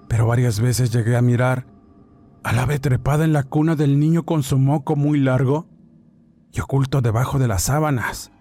Pero 0.07 0.27
varias 0.27 0.59
veces 0.59 0.91
llegué 0.91 1.15
a 1.17 1.21
mirar 1.21 1.65
al 2.43 2.59
ave 2.59 2.79
trepada 2.79 3.25
en 3.25 3.33
la 3.33 3.43
cuna 3.43 3.75
del 3.75 3.99
niño 3.99 4.23
con 4.23 4.43
su 4.43 4.57
moco 4.57 4.95
muy 4.95 5.19
largo 5.19 5.67
y 6.53 6.61
oculto 6.61 7.01
debajo 7.01 7.39
de 7.39 7.47
las 7.47 7.63
sábanas. 7.63 8.31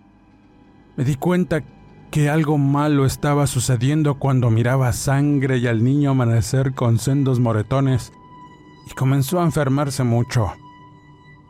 Me 0.97 1.05
di 1.05 1.17
cuenta 1.17 1.65
que 2.11 2.31
algo 2.31 2.57
malo 2.57 3.05
estaba 3.05 3.47
sucediendo 3.47 4.19
cuando 4.19 4.51
miraba 4.51 4.93
sangre 4.93 5.59
y 5.59 5.67
al 5.67 5.83
niño 5.85 6.13
amanecer 6.13 6.73
con 6.73 6.99
sendos 6.99 7.41
moretones 7.41 8.13
y 8.91 8.95
comenzó 8.95 9.41
a 9.41 9.45
enfermarse 9.45 10.05
mucho. 10.05 10.53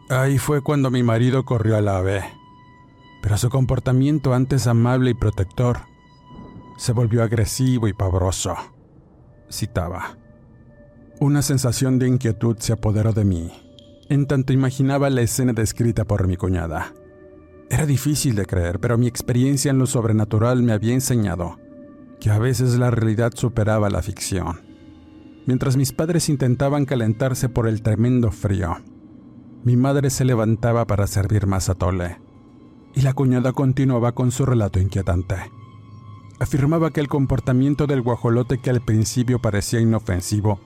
Ahí 0.08 0.38
fue 0.38 0.62
cuando 0.62 0.90
mi 0.90 1.02
marido 1.02 1.44
corrió 1.44 1.76
al 1.76 1.88
ave, 1.88 2.24
pero 3.22 3.36
su 3.36 3.50
comportamiento 3.50 4.34
antes 4.34 4.66
amable 4.66 5.10
y 5.10 5.14
protector 5.14 5.80
se 6.76 6.92
volvió 6.92 7.22
agresivo 7.22 7.88
y 7.88 7.92
pavoroso. 7.92 8.56
Citaba. 9.50 10.18
Una 11.20 11.42
sensación 11.42 11.98
de 11.98 12.08
inquietud 12.08 12.56
se 12.58 12.72
apoderó 12.72 13.12
de 13.12 13.24
mí, 13.24 13.50
en 14.08 14.26
tanto 14.26 14.52
imaginaba 14.52 15.08
la 15.10 15.22
escena 15.22 15.52
descrita 15.52 16.04
por 16.04 16.26
mi 16.26 16.36
cuñada. 16.36 16.92
Era 17.70 17.86
difícil 17.86 18.34
de 18.34 18.46
creer, 18.46 18.78
pero 18.80 18.98
mi 18.98 19.06
experiencia 19.06 19.70
en 19.70 19.78
lo 19.78 19.86
sobrenatural 19.86 20.62
me 20.62 20.72
había 20.72 20.94
enseñado 20.94 21.58
que 22.20 22.30
a 22.30 22.38
veces 22.38 22.78
la 22.78 22.90
realidad 22.90 23.32
superaba 23.34 23.90
la 23.90 24.02
ficción. 24.02 24.60
Mientras 25.46 25.76
mis 25.76 25.92
padres 25.92 26.28
intentaban 26.28 26.84
calentarse 26.84 27.48
por 27.48 27.68
el 27.68 27.82
tremendo 27.82 28.30
frío, 28.30 28.76
mi 29.64 29.76
madre 29.76 30.10
se 30.10 30.24
levantaba 30.24 30.86
para 30.86 31.06
servir 31.06 31.46
más 31.46 31.68
atole, 31.68 32.20
y 32.94 33.02
la 33.02 33.14
cuñada 33.14 33.52
continuaba 33.52 34.12
con 34.12 34.30
su 34.30 34.46
relato 34.46 34.80
inquietante. 34.80 35.36
Afirmaba 36.38 36.90
que 36.90 37.00
el 37.00 37.08
comportamiento 37.08 37.86
del 37.86 38.02
guajolote 38.02 38.58
que 38.58 38.68
al 38.68 38.82
principio 38.82 39.40
parecía 39.40 39.80
inofensivo 39.80 40.60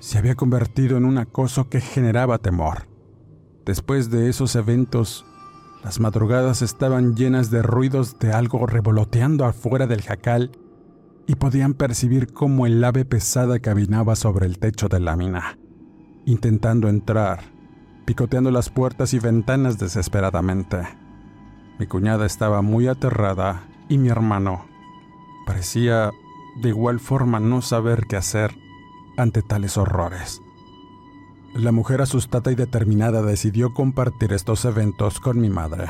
se 0.00 0.18
había 0.18 0.36
convertido 0.36 0.96
en 0.96 1.04
un 1.04 1.18
acoso 1.18 1.68
que 1.68 1.80
generaba 1.80 2.38
temor. 2.38 2.88
Después 3.64 4.10
de 4.10 4.28
esos 4.28 4.54
eventos, 4.56 5.24
las 5.84 5.98
madrugadas 5.98 6.62
estaban 6.62 7.16
llenas 7.16 7.50
de 7.50 7.62
ruidos 7.62 8.18
de 8.20 8.32
algo 8.32 8.66
revoloteando 8.66 9.44
afuera 9.44 9.86
del 9.86 10.02
jacal 10.02 10.52
y 11.26 11.34
podían 11.36 11.74
percibir 11.74 12.32
cómo 12.32 12.66
el 12.66 12.82
ave 12.82 13.04
pesada 13.04 13.58
caminaba 13.58 14.16
sobre 14.16 14.46
el 14.46 14.58
techo 14.58 14.88
de 14.88 15.00
lámina, 15.00 15.58
intentando 16.26 16.88
entrar, 16.88 17.40
picoteando 18.04 18.50
las 18.52 18.70
puertas 18.70 19.14
y 19.14 19.18
ventanas 19.18 19.78
desesperadamente. 19.78 20.78
Mi 21.78 21.86
cuñada 21.86 22.26
estaba 22.26 22.62
muy 22.62 22.86
aterrada 22.86 23.64
y 23.88 23.98
mi 23.98 24.08
hermano 24.08 24.71
parecía 25.46 26.10
de 26.56 26.68
igual 26.68 27.00
forma 27.00 27.40
no 27.40 27.62
saber 27.62 28.06
qué 28.06 28.16
hacer 28.16 28.54
ante 29.16 29.42
tales 29.42 29.76
horrores. 29.76 30.40
La 31.54 31.70
mujer 31.70 32.00
asustada 32.00 32.50
y 32.50 32.54
determinada 32.54 33.22
decidió 33.22 33.74
compartir 33.74 34.32
estos 34.32 34.64
eventos 34.64 35.20
con 35.20 35.38
mi 35.38 35.50
madre. 35.50 35.86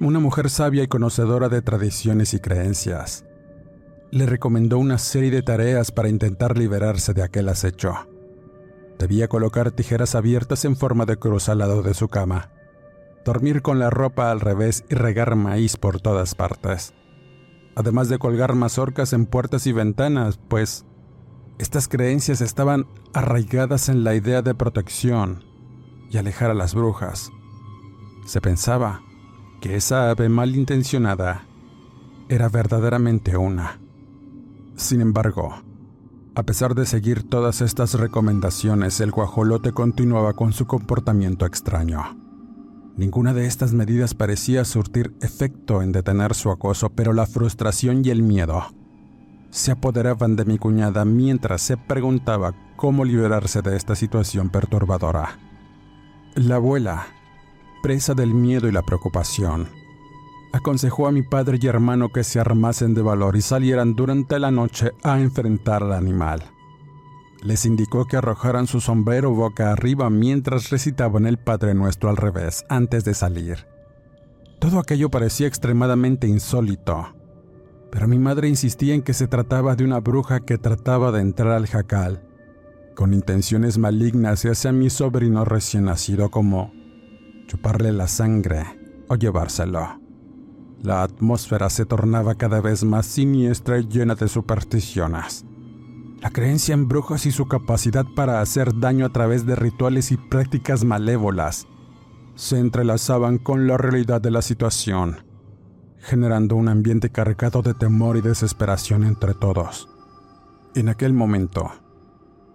Una 0.00 0.20
mujer 0.20 0.48
sabia 0.48 0.82
y 0.82 0.88
conocedora 0.88 1.48
de 1.48 1.60
tradiciones 1.60 2.32
y 2.34 2.40
creencias. 2.40 3.24
Le 4.10 4.26
recomendó 4.26 4.78
una 4.78 4.98
serie 4.98 5.30
de 5.30 5.42
tareas 5.42 5.92
para 5.92 6.08
intentar 6.08 6.56
liberarse 6.56 7.12
de 7.12 7.22
aquel 7.22 7.48
acecho. 7.48 7.94
Debía 8.98 9.28
colocar 9.28 9.70
tijeras 9.70 10.14
abiertas 10.14 10.64
en 10.64 10.76
forma 10.76 11.04
de 11.04 11.16
cruz 11.16 11.48
al 11.48 11.58
lado 11.58 11.82
de 11.82 11.94
su 11.94 12.08
cama, 12.08 12.50
dormir 13.24 13.60
con 13.60 13.78
la 13.78 13.90
ropa 13.90 14.30
al 14.30 14.40
revés 14.40 14.84
y 14.88 14.94
regar 14.94 15.36
maíz 15.36 15.76
por 15.76 16.00
todas 16.00 16.34
partes. 16.34 16.94
Además 17.76 18.08
de 18.08 18.18
colgar 18.18 18.54
mazorcas 18.54 19.12
en 19.12 19.26
puertas 19.26 19.66
y 19.66 19.72
ventanas, 19.72 20.38
pues 20.48 20.84
estas 21.58 21.88
creencias 21.88 22.40
estaban 22.40 22.86
arraigadas 23.12 23.88
en 23.88 24.04
la 24.04 24.14
idea 24.14 24.42
de 24.42 24.54
protección 24.54 25.44
y 26.10 26.18
alejar 26.18 26.50
a 26.50 26.54
las 26.54 26.74
brujas. 26.74 27.30
Se 28.26 28.40
pensaba 28.40 29.02
que 29.60 29.76
esa 29.76 30.10
ave 30.10 30.28
malintencionada 30.28 31.46
era 32.28 32.48
verdaderamente 32.48 33.36
una. 33.36 33.80
Sin 34.76 35.00
embargo, 35.00 35.54
a 36.34 36.42
pesar 36.42 36.74
de 36.74 36.86
seguir 36.86 37.28
todas 37.28 37.60
estas 37.60 37.94
recomendaciones, 37.94 39.00
el 39.00 39.12
guajolote 39.12 39.72
continuaba 39.72 40.32
con 40.32 40.52
su 40.52 40.66
comportamiento 40.66 41.46
extraño. 41.46 42.23
Ninguna 42.96 43.34
de 43.34 43.46
estas 43.46 43.72
medidas 43.72 44.14
parecía 44.14 44.64
surtir 44.64 45.14
efecto 45.20 45.82
en 45.82 45.92
detener 45.92 46.34
su 46.34 46.50
acoso, 46.50 46.90
pero 46.90 47.12
la 47.12 47.26
frustración 47.26 48.04
y 48.04 48.10
el 48.10 48.22
miedo 48.22 48.64
se 49.54 49.70
apoderaban 49.70 50.34
de 50.34 50.44
mi 50.44 50.58
cuñada 50.58 51.04
mientras 51.04 51.62
se 51.62 51.76
preguntaba 51.76 52.54
cómo 52.74 53.04
liberarse 53.04 53.62
de 53.62 53.76
esta 53.76 53.94
situación 53.94 54.50
perturbadora. 54.50 55.38
La 56.34 56.56
abuela, 56.56 57.06
presa 57.80 58.14
del 58.14 58.34
miedo 58.34 58.68
y 58.68 58.72
la 58.72 58.82
preocupación, 58.82 59.68
aconsejó 60.52 61.06
a 61.06 61.12
mi 61.12 61.22
padre 61.22 61.58
y 61.62 61.68
hermano 61.68 62.10
que 62.10 62.24
se 62.24 62.40
armasen 62.40 62.94
de 62.94 63.02
valor 63.02 63.36
y 63.36 63.42
salieran 63.42 63.94
durante 63.94 64.40
la 64.40 64.50
noche 64.50 64.90
a 65.04 65.20
enfrentar 65.20 65.84
al 65.84 65.92
animal. 65.92 66.42
Les 67.44 67.66
indicó 67.66 68.06
que 68.06 68.16
arrojaran 68.16 68.66
su 68.66 68.80
sombrero 68.80 69.30
boca 69.34 69.70
arriba 69.70 70.08
mientras 70.08 70.70
recitaban 70.70 71.26
el 71.26 71.36
Padre 71.36 71.74
Nuestro 71.74 72.08
al 72.08 72.16
revés 72.16 72.64
antes 72.70 73.04
de 73.04 73.12
salir. 73.12 73.66
Todo 74.58 74.78
aquello 74.78 75.10
parecía 75.10 75.46
extremadamente 75.46 76.26
insólito, 76.26 77.14
pero 77.92 78.08
mi 78.08 78.18
madre 78.18 78.48
insistía 78.48 78.94
en 78.94 79.02
que 79.02 79.12
se 79.12 79.28
trataba 79.28 79.76
de 79.76 79.84
una 79.84 80.00
bruja 80.00 80.40
que 80.40 80.56
trataba 80.56 81.12
de 81.12 81.20
entrar 81.20 81.52
al 81.52 81.66
jacal, 81.66 82.26
con 82.96 83.12
intenciones 83.12 83.76
malignas 83.76 84.46
hacia 84.46 84.72
mi 84.72 84.88
sobrino 84.88 85.44
recién 85.44 85.84
nacido 85.84 86.30
como 86.30 86.72
chuparle 87.46 87.92
la 87.92 88.08
sangre 88.08 88.64
o 89.08 89.16
llevárselo. 89.16 90.00
La 90.82 91.02
atmósfera 91.02 91.68
se 91.68 91.84
tornaba 91.84 92.36
cada 92.36 92.62
vez 92.62 92.84
más 92.84 93.04
siniestra 93.04 93.78
y 93.78 93.86
llena 93.86 94.14
de 94.14 94.28
supersticiones. 94.28 95.44
La 96.24 96.30
creencia 96.30 96.72
en 96.72 96.88
brujas 96.88 97.26
y 97.26 97.32
su 97.32 97.48
capacidad 97.48 98.06
para 98.16 98.40
hacer 98.40 98.80
daño 98.80 99.04
a 99.04 99.10
través 99.10 99.44
de 99.44 99.56
rituales 99.56 100.10
y 100.10 100.16
prácticas 100.16 100.82
malévolas 100.82 101.66
se 102.34 102.58
entrelazaban 102.58 103.36
con 103.36 103.66
la 103.66 103.76
realidad 103.76 104.22
de 104.22 104.30
la 104.30 104.40
situación, 104.40 105.22
generando 105.98 106.56
un 106.56 106.68
ambiente 106.68 107.10
cargado 107.10 107.60
de 107.60 107.74
temor 107.74 108.16
y 108.16 108.22
desesperación 108.22 109.04
entre 109.04 109.34
todos. 109.34 109.90
En 110.74 110.88
aquel 110.88 111.12
momento, 111.12 111.70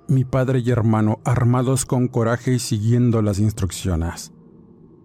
mi 0.07 0.25
padre 0.25 0.61
y 0.65 0.71
hermano, 0.71 1.19
armados 1.23 1.85
con 1.85 2.07
coraje 2.07 2.53
y 2.53 2.59
siguiendo 2.59 3.21
las 3.21 3.37
instrucciones, 3.37 4.31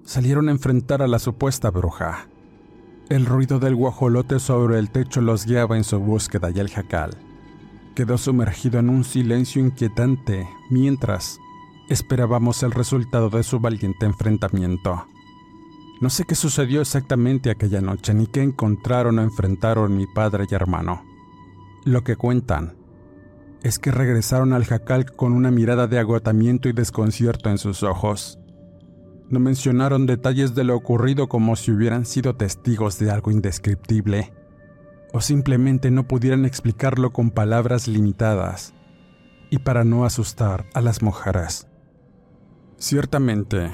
salieron 0.05 0.49
a 0.49 0.53
enfrentar 0.53 1.03
a 1.03 1.07
la 1.07 1.19
supuesta 1.19 1.71
bruja. 1.71 2.31
El 3.11 3.27
ruido 3.27 3.59
del 3.59 3.77
guajolote 3.77 4.39
sobre 4.39 4.79
el 4.79 4.91
techo 4.91 5.21
los 5.21 5.45
guiaba 5.45 5.77
en 5.77 5.85
su 5.85 6.01
búsqueda 6.01 6.51
y 6.51 6.61
el 6.61 6.71
jacal 6.71 7.24
quedó 7.95 8.19
sumergido 8.19 8.79
en 8.81 8.91
un 8.91 9.05
silencio 9.05 9.65
inquietante 9.65 10.49
mientras 10.69 11.39
esperábamos 11.89 12.63
el 12.63 12.73
resultado 12.73 13.31
de 13.31 13.43
su 13.43 13.61
valiente 13.61 14.07
enfrentamiento. 14.07 15.07
No 16.01 16.11
sé 16.11 16.25
qué 16.25 16.35
sucedió 16.35 16.81
exactamente 16.81 17.51
aquella 17.51 17.81
noche 17.81 18.13
ni 18.13 18.27
qué 18.27 18.43
encontraron 18.43 19.19
o 19.19 19.23
enfrentaron 19.23 19.97
mi 19.97 20.07
padre 20.07 20.47
y 20.51 20.55
hermano. 20.55 21.05
Lo 21.85 22.03
que 22.03 22.17
cuentan 22.17 22.77
es 23.63 23.79
que 23.79 23.91
regresaron 23.91 24.53
al 24.53 24.65
jacal 24.65 25.13
con 25.13 25.33
una 25.33 25.51
mirada 25.51 25.87
de 25.87 25.99
agotamiento 25.99 26.69
y 26.69 26.73
desconcierto 26.73 27.49
en 27.49 27.59
sus 27.59 27.83
ojos. 27.83 28.39
No 29.31 29.41
mencionaron 29.41 30.07
detalles 30.07 30.55
de 30.55 30.65
lo 30.65 30.77
ocurrido 30.77 31.29
como 31.29 31.57
si 31.57 31.71
hubieran 31.71 32.05
sido 32.05 32.37
testigos 32.37 32.99
de 32.99 33.11
algo 33.11 33.31
indescriptible 33.31 34.33
o 35.15 35.21
simplemente 35.21 35.93
no 35.93 36.09
pudieran 36.09 36.45
explicarlo 36.45 37.13
con 37.13 37.31
palabras 37.31 37.87
limitadas 37.87 38.75
y 39.49 39.59
para 39.59 39.85
no 39.85 40.05
asustar 40.05 40.67
a 40.75 40.81
las 40.81 41.03
mujeres. 41.03 41.69
Ciertamente, 42.79 43.71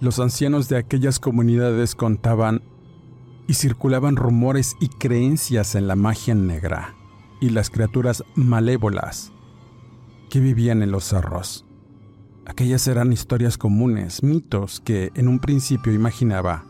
los 0.00 0.18
ancianos 0.18 0.68
de 0.68 0.76
aquellas 0.76 1.20
comunidades 1.20 1.94
contaban 1.94 2.64
y 3.46 3.54
circulaban 3.54 4.16
rumores 4.16 4.74
y 4.80 4.88
creencias 4.88 5.76
en 5.76 5.86
la 5.86 5.94
magia 5.94 6.34
negra 6.34 6.96
y 7.40 7.50
las 7.50 7.70
criaturas 7.70 8.24
malévolas 8.34 9.30
que 10.28 10.40
vivían 10.40 10.82
en 10.82 10.90
los 10.90 11.04
cerros. 11.04 11.66
Aquellas 12.46 12.88
eran 12.88 13.12
historias 13.12 13.58
comunes, 13.58 14.24
mitos 14.24 14.80
que 14.80 15.12
en 15.14 15.28
un 15.28 15.38
principio 15.38 15.92
imaginaba 15.92 16.64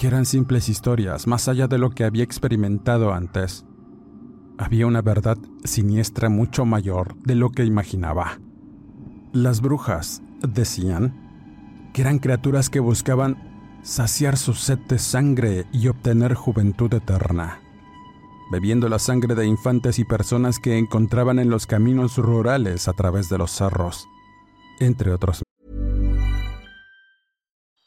que 0.00 0.06
eran 0.06 0.24
simples 0.24 0.70
historias, 0.70 1.26
más 1.26 1.46
allá 1.46 1.68
de 1.68 1.76
lo 1.76 1.90
que 1.90 2.04
había 2.04 2.24
experimentado 2.24 3.12
antes. 3.12 3.66
Había 4.56 4.86
una 4.86 5.02
verdad 5.02 5.36
siniestra 5.64 6.30
mucho 6.30 6.64
mayor 6.64 7.16
de 7.16 7.34
lo 7.34 7.50
que 7.50 7.66
imaginaba. 7.66 8.40
Las 9.34 9.60
brujas 9.60 10.22
decían 10.40 11.90
que 11.92 12.00
eran 12.00 12.18
criaturas 12.18 12.70
que 12.70 12.80
buscaban 12.80 13.78
saciar 13.82 14.38
su 14.38 14.54
sed 14.54 14.78
de 14.88 14.98
sangre 14.98 15.66
y 15.70 15.88
obtener 15.88 16.32
juventud 16.32 16.94
eterna, 16.94 17.60
bebiendo 18.50 18.88
la 18.88 18.98
sangre 18.98 19.34
de 19.34 19.46
infantes 19.46 19.98
y 19.98 20.06
personas 20.06 20.58
que 20.58 20.78
encontraban 20.78 21.38
en 21.38 21.50
los 21.50 21.66
caminos 21.66 22.16
rurales 22.16 22.88
a 22.88 22.94
través 22.94 23.28
de 23.28 23.36
los 23.36 23.50
cerros, 23.50 24.08
entre 24.78 25.12
otros 25.12 25.42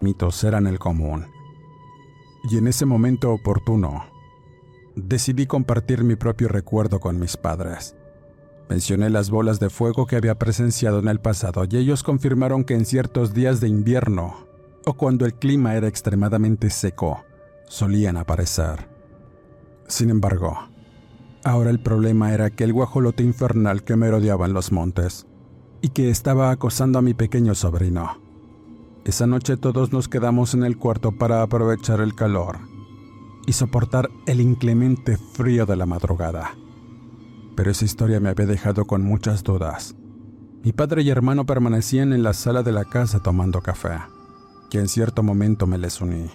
Mitos 0.00 0.44
eran 0.44 0.66
el 0.66 0.78
común. 0.78 1.26
Y 2.50 2.58
en 2.58 2.68
ese 2.68 2.84
momento 2.84 3.32
oportuno, 3.32 4.04
decidí 4.94 5.46
compartir 5.46 6.04
mi 6.04 6.16
propio 6.16 6.48
recuerdo 6.48 7.00
con 7.00 7.18
mis 7.18 7.36
padres. 7.36 7.96
Mencioné 8.68 9.10
las 9.10 9.30
bolas 9.30 9.58
de 9.58 9.70
fuego 9.70 10.06
que 10.06 10.16
había 10.16 10.38
presenciado 10.38 10.98
en 10.98 11.08
el 11.08 11.20
pasado 11.20 11.64
y 11.68 11.76
ellos 11.76 12.02
confirmaron 12.02 12.64
que 12.64 12.74
en 12.74 12.84
ciertos 12.84 13.32
días 13.32 13.60
de 13.60 13.68
invierno, 13.68 14.46
o 14.84 14.94
cuando 14.94 15.24
el 15.24 15.34
clima 15.34 15.74
era 15.74 15.88
extremadamente 15.88 16.70
seco, 16.70 17.24
solían 17.66 18.16
aparecer. 18.16 18.88
Sin 19.88 20.10
embargo, 20.10 20.58
ahora 21.42 21.70
el 21.70 21.80
problema 21.80 22.34
era 22.34 22.50
que 22.50 22.64
el 22.64 22.72
guajolote 22.72 23.22
infernal 23.22 23.82
que 23.82 23.96
merodeaba 23.96 24.46
en 24.46 24.52
los 24.52 24.72
montes 24.72 25.26
y 25.80 25.90
que 25.90 26.10
estaba 26.10 26.50
acosando 26.50 26.98
a 26.98 27.02
mi 27.02 27.14
pequeño 27.14 27.54
sobrino 27.54 28.25
esa 29.06 29.28
noche 29.28 29.56
todos 29.56 29.92
nos 29.92 30.08
quedamos 30.08 30.54
en 30.54 30.64
el 30.64 30.78
cuarto 30.78 31.12
para 31.12 31.40
aprovechar 31.42 32.00
el 32.00 32.16
calor 32.16 32.58
y 33.46 33.52
soportar 33.52 34.10
el 34.26 34.40
inclemente 34.40 35.16
frío 35.16 35.64
de 35.64 35.76
la 35.76 35.86
madrugada. 35.86 36.56
Pero 37.54 37.70
esa 37.70 37.84
historia 37.84 38.18
me 38.18 38.30
había 38.30 38.46
dejado 38.46 38.84
con 38.84 39.04
muchas 39.04 39.44
dudas. 39.44 39.94
Mi 40.64 40.72
padre 40.72 41.02
y 41.02 41.10
hermano 41.10 41.46
permanecían 41.46 42.12
en 42.12 42.24
la 42.24 42.32
sala 42.32 42.64
de 42.64 42.72
la 42.72 42.84
casa 42.84 43.22
tomando 43.22 43.60
café, 43.60 44.00
que 44.70 44.80
en 44.80 44.88
cierto 44.88 45.22
momento 45.22 45.68
me 45.68 45.78
les 45.78 46.00
uní. 46.00 46.28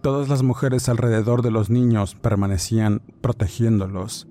Todas 0.00 0.30
las 0.30 0.42
mujeres 0.42 0.88
alrededor 0.88 1.42
de 1.42 1.50
los 1.50 1.68
niños 1.68 2.14
permanecían 2.14 3.02
protegiéndolos. 3.20 4.28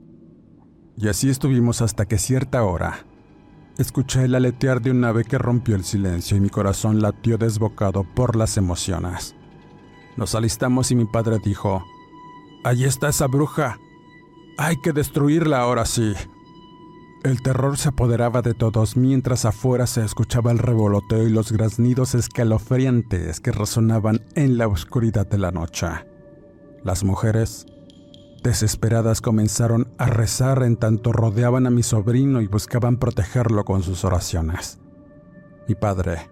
Y 0.97 1.09
así 1.09 1.29
estuvimos 1.29 1.83
hasta 1.83 2.07
que 2.07 2.17
cierta 2.17 2.63
hora, 2.63 3.05
Escuché 3.77 4.23
el 4.23 4.35
aletear 4.35 4.81
de 4.81 4.91
un 4.91 5.03
ave 5.03 5.25
que 5.25 5.37
rompió 5.37 5.75
el 5.75 5.83
silencio 5.83 6.37
y 6.37 6.39
mi 6.39 6.49
corazón 6.49 7.01
latió 7.01 7.37
desbocado 7.37 8.03
por 8.03 8.37
las 8.37 8.55
emociones. 8.55 9.35
Nos 10.15 10.33
alistamos 10.33 10.91
y 10.91 10.95
mi 10.95 11.05
padre 11.05 11.39
dijo, 11.43 11.83
Allí 12.63 12.85
está 12.85 13.09
esa 13.09 13.27
bruja. 13.27 13.77
Hay 14.57 14.77
que 14.81 14.93
destruirla 14.93 15.59
ahora 15.59 15.85
sí. 15.85 16.13
El 17.25 17.41
terror 17.41 17.77
se 17.77 17.89
apoderaba 17.89 18.41
de 18.41 18.53
todos 18.53 18.95
mientras 18.95 19.43
afuera 19.43 19.87
se 19.87 20.05
escuchaba 20.05 20.51
el 20.51 20.59
revoloteo 20.59 21.27
y 21.27 21.29
los 21.29 21.51
graznidos 21.51 22.15
escalofriantes 22.15 23.41
que 23.41 23.51
resonaban 23.51 24.21
en 24.35 24.57
la 24.57 24.67
oscuridad 24.67 25.27
de 25.27 25.37
la 25.37 25.51
noche. 25.51 25.87
Las 26.83 27.03
mujeres, 27.03 27.65
desesperadas, 28.49 29.19
comenzaron 29.19 29.89
a 29.97 30.05
rezar 30.05 30.63
en 30.63 30.77
tanto 30.77 31.11
rodeaban 31.11 31.67
a 31.67 31.69
mi 31.69 31.83
sobrino 31.83 32.39
y 32.41 32.47
buscaban 32.47 32.97
protegerlo 32.97 33.65
con 33.65 33.83
sus 33.83 34.05
oraciones. 34.05 34.79
Mi 35.67 35.75
padre, 35.75 36.29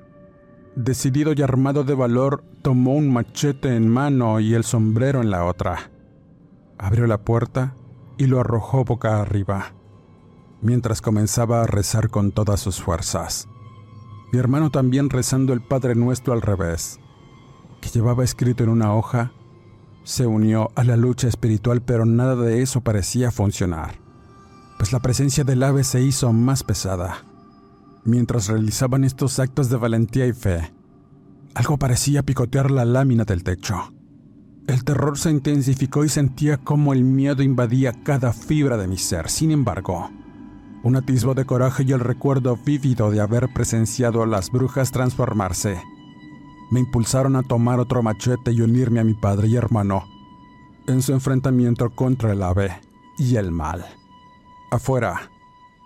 decidido 0.76 1.34
y 1.34 1.41
armado 1.41 1.84
de 1.84 1.95
valor, 1.95 2.43
tomó 2.62 2.93
un 2.93 3.12
machete 3.12 3.76
en 3.76 3.89
mano 3.89 4.39
y 4.39 4.54
el 4.54 4.63
sombrero 4.63 5.21
en 5.21 5.32
la 5.32 5.43
otra. 5.43 5.91
Abrió 6.78 7.08
la 7.08 7.17
puerta 7.17 7.76
y 8.17 8.28
lo 8.28 8.39
arrojó 8.39 8.86
boca 8.86 9.19
arriba 9.19 9.73
mientras 10.63 11.02
comenzaba 11.02 11.62
a 11.62 11.67
rezar 11.67 12.10
con 12.10 12.32
todas 12.32 12.62
sus 12.62 12.82
fuerzas. 12.82 13.49
Mi 14.32 14.39
hermano 14.39 14.71
también 14.71 15.10
rezando 15.10 15.54
el 15.54 15.62
Padre 15.62 15.93
Nuestro 15.93 16.34
al 16.34 16.41
revés, 16.41 16.99
que 17.82 17.89
llevaba 17.89 18.23
escrito 18.23 18.63
en 18.63 18.69
una 18.69 18.95
hoja, 18.95 19.34
se 20.04 20.28
unió 20.28 20.72
a 20.76 20.84
la 20.84 20.98
lucha 20.98 21.28
espiritual, 21.28 21.82
pero 21.82 22.06
nada 22.06 22.36
de 22.36 22.62
eso 22.62 22.82
parecía 22.82 23.32
funcionar, 23.32 23.96
pues 24.78 24.92
la 24.92 25.00
presencia 25.00 25.44
del 25.44 25.63
ave 25.63 25.84
se 25.84 26.02
hizo 26.02 26.32
más 26.34 26.63
pesada. 26.63 27.26
Mientras 28.06 28.48
realizaban 28.48 29.04
estos 29.04 29.39
actos 29.39 29.70
de 29.70 29.78
valentía 29.78 30.28
y 30.28 30.34
fe, 30.34 30.74
algo 31.56 31.78
parecía 31.78 32.24
picotear 32.24 32.72
la 32.72 32.84
lámina 32.84 33.24
del 33.24 33.44
techo. 33.44 33.94
El 34.68 34.84
terror 34.84 35.18
se 35.18 35.30
intensificó 35.30 36.04
y 36.04 36.10
sentía 36.10 36.58
como 36.58 36.94
el 36.94 37.04
miedo 37.04 37.44
invadía 37.44 37.94
cada 38.04 38.34
fibra 38.34 38.78
de 38.78 38.88
mi 38.88 38.98
ser. 38.98 39.30
Sin 39.30 39.52
embargo, 39.52 40.10
un 40.84 40.96
atisbo 40.96 41.34
de 41.34 41.46
coraje 41.46 41.84
y 41.84 41.92
el 41.92 42.00
recuerdo 42.00 42.58
vívido 42.58 43.12
de 43.12 43.22
haber 43.22 43.54
presenciado 43.54 44.24
a 44.24 44.28
las 44.28 44.52
brujas 44.52 44.92
transformarse. 44.92 45.82
Me 46.74 46.80
impulsaron 46.80 47.36
a 47.36 47.44
tomar 47.44 47.80
otro 47.80 48.02
machete 48.02 48.52
y 48.52 48.62
unirme 48.62 49.00
a 49.00 49.04
mi 49.04 49.14
padre 49.14 49.48
y 49.48 49.56
hermano 49.56 50.06
en 50.88 51.04
su 51.04 51.14
enfrentamiento 51.14 51.92
contra 51.92 52.32
el 52.32 52.42
ave 52.42 52.82
y 53.20 53.36
el 53.36 53.52
mal. 53.52 53.86
Afuera, 54.72 55.30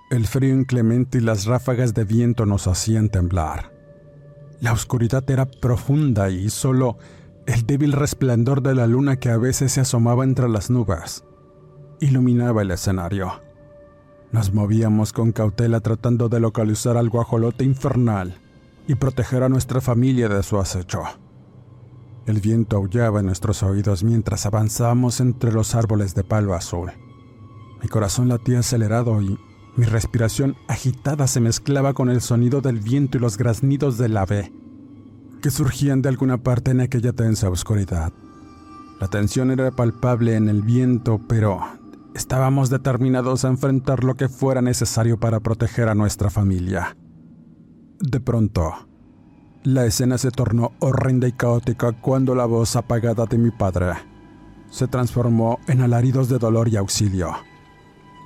el 0.10 0.28
frío 0.28 0.56
inclemente 0.56 1.18
y 1.18 1.22
las 1.22 1.44
ráfagas 1.44 1.94
de 1.94 2.06
viento 2.06 2.46
nos 2.46 2.68
hacían 2.68 3.10
temblar. 3.10 3.74
La 4.62 4.72
oscuridad 4.72 5.30
era 5.30 5.46
profunda 5.46 6.30
y 6.30 6.50
solo 6.50 6.98
el 7.48 7.66
débil 7.66 7.92
resplandor 7.92 8.62
de 8.62 8.74
la 8.74 8.88
luna 8.88 9.18
que 9.18 9.30
a 9.30 9.36
veces 9.36 9.74
se 9.74 9.82
asomaba 9.82 10.24
entre 10.24 10.48
las 10.48 10.70
nubes 10.70 11.26
iluminaba 12.00 12.62
el 12.62 12.72
escenario. 12.72 13.42
Nos 14.32 14.54
movíamos 14.54 15.12
con 15.12 15.34
cautela 15.34 15.82
tratando 15.82 16.30
de 16.30 16.40
localizar 16.40 16.96
al 16.96 17.10
guajolote 17.10 17.66
infernal 17.66 18.40
y 18.88 18.96
proteger 18.96 19.44
a 19.44 19.50
nuestra 19.50 19.82
familia 19.82 20.30
de 20.30 20.42
su 20.44 20.58
acecho. 20.58 21.04
El 22.26 22.42
viento 22.42 22.78
aullaba 22.78 23.20
en 23.20 23.28
nuestros 23.28 23.64
oídos 23.64 24.04
mientras 24.04 24.46
avanzábamos 24.46 25.20
entre 25.20 25.52
los 25.52 25.76
árboles 25.76 26.16
de 26.16 26.24
palo 26.24 26.54
azul. 26.54 26.92
Mi 27.82 27.90
corazón 27.90 28.28
latía 28.28 28.60
acelerado 28.60 29.22
y 29.22 29.38
mi 29.76 29.86
respiración 29.86 30.56
agitada 30.68 31.28
se 31.28 31.40
mezclaba 31.40 31.94
con 31.94 32.10
el 32.10 32.22
sonido 32.22 32.62
del 32.62 32.80
viento 32.80 33.18
y 33.18 33.22
los 33.22 33.38
graznidos 33.38 33.98
del 33.98 34.18
ave 34.18 34.52
que 35.42 35.52
surgían 35.52 36.02
de 36.02 36.10
alguna 36.10 36.38
parte 36.38 36.72
en 36.72 36.82
aquella 36.82 37.14
tensa 37.14 37.50
oscuridad. 37.50 38.12
La 39.00 39.08
tensión 39.08 39.52
era 39.52 39.70
palpable 39.70 40.36
en 40.36 40.50
el 40.50 40.64
viento, 40.64 41.22
pero 41.28 41.62
Estábamos 42.18 42.72
determinados 42.72 43.46
a 43.46 43.50
enfrentar 43.50 44.04
lo 44.04 44.16
que 44.16 44.28
fuera 44.28 44.60
necesario 44.64 45.20
para 45.20 45.40
proteger 45.40 45.88
a 45.88 45.94
nuestra 45.94 46.32
familia. 46.32 46.98
De 48.00 48.20
pronto, 48.20 48.74
la 49.64 49.86
escena 49.86 50.18
se 50.18 50.30
tornó 50.30 50.74
horrenda 50.80 51.28
y 51.28 51.32
caótica 51.32 51.94
cuando 51.94 52.36
la 52.36 52.46
voz 52.46 52.76
apagada 52.76 53.26
de 53.26 53.38
mi 53.38 53.52
padre 53.52 53.94
se 54.70 54.88
transformó 54.88 55.60
en 55.68 55.82
alaridos 55.82 56.30
de 56.30 56.38
dolor 56.38 56.68
y 56.68 56.76
auxilio. 56.76 57.32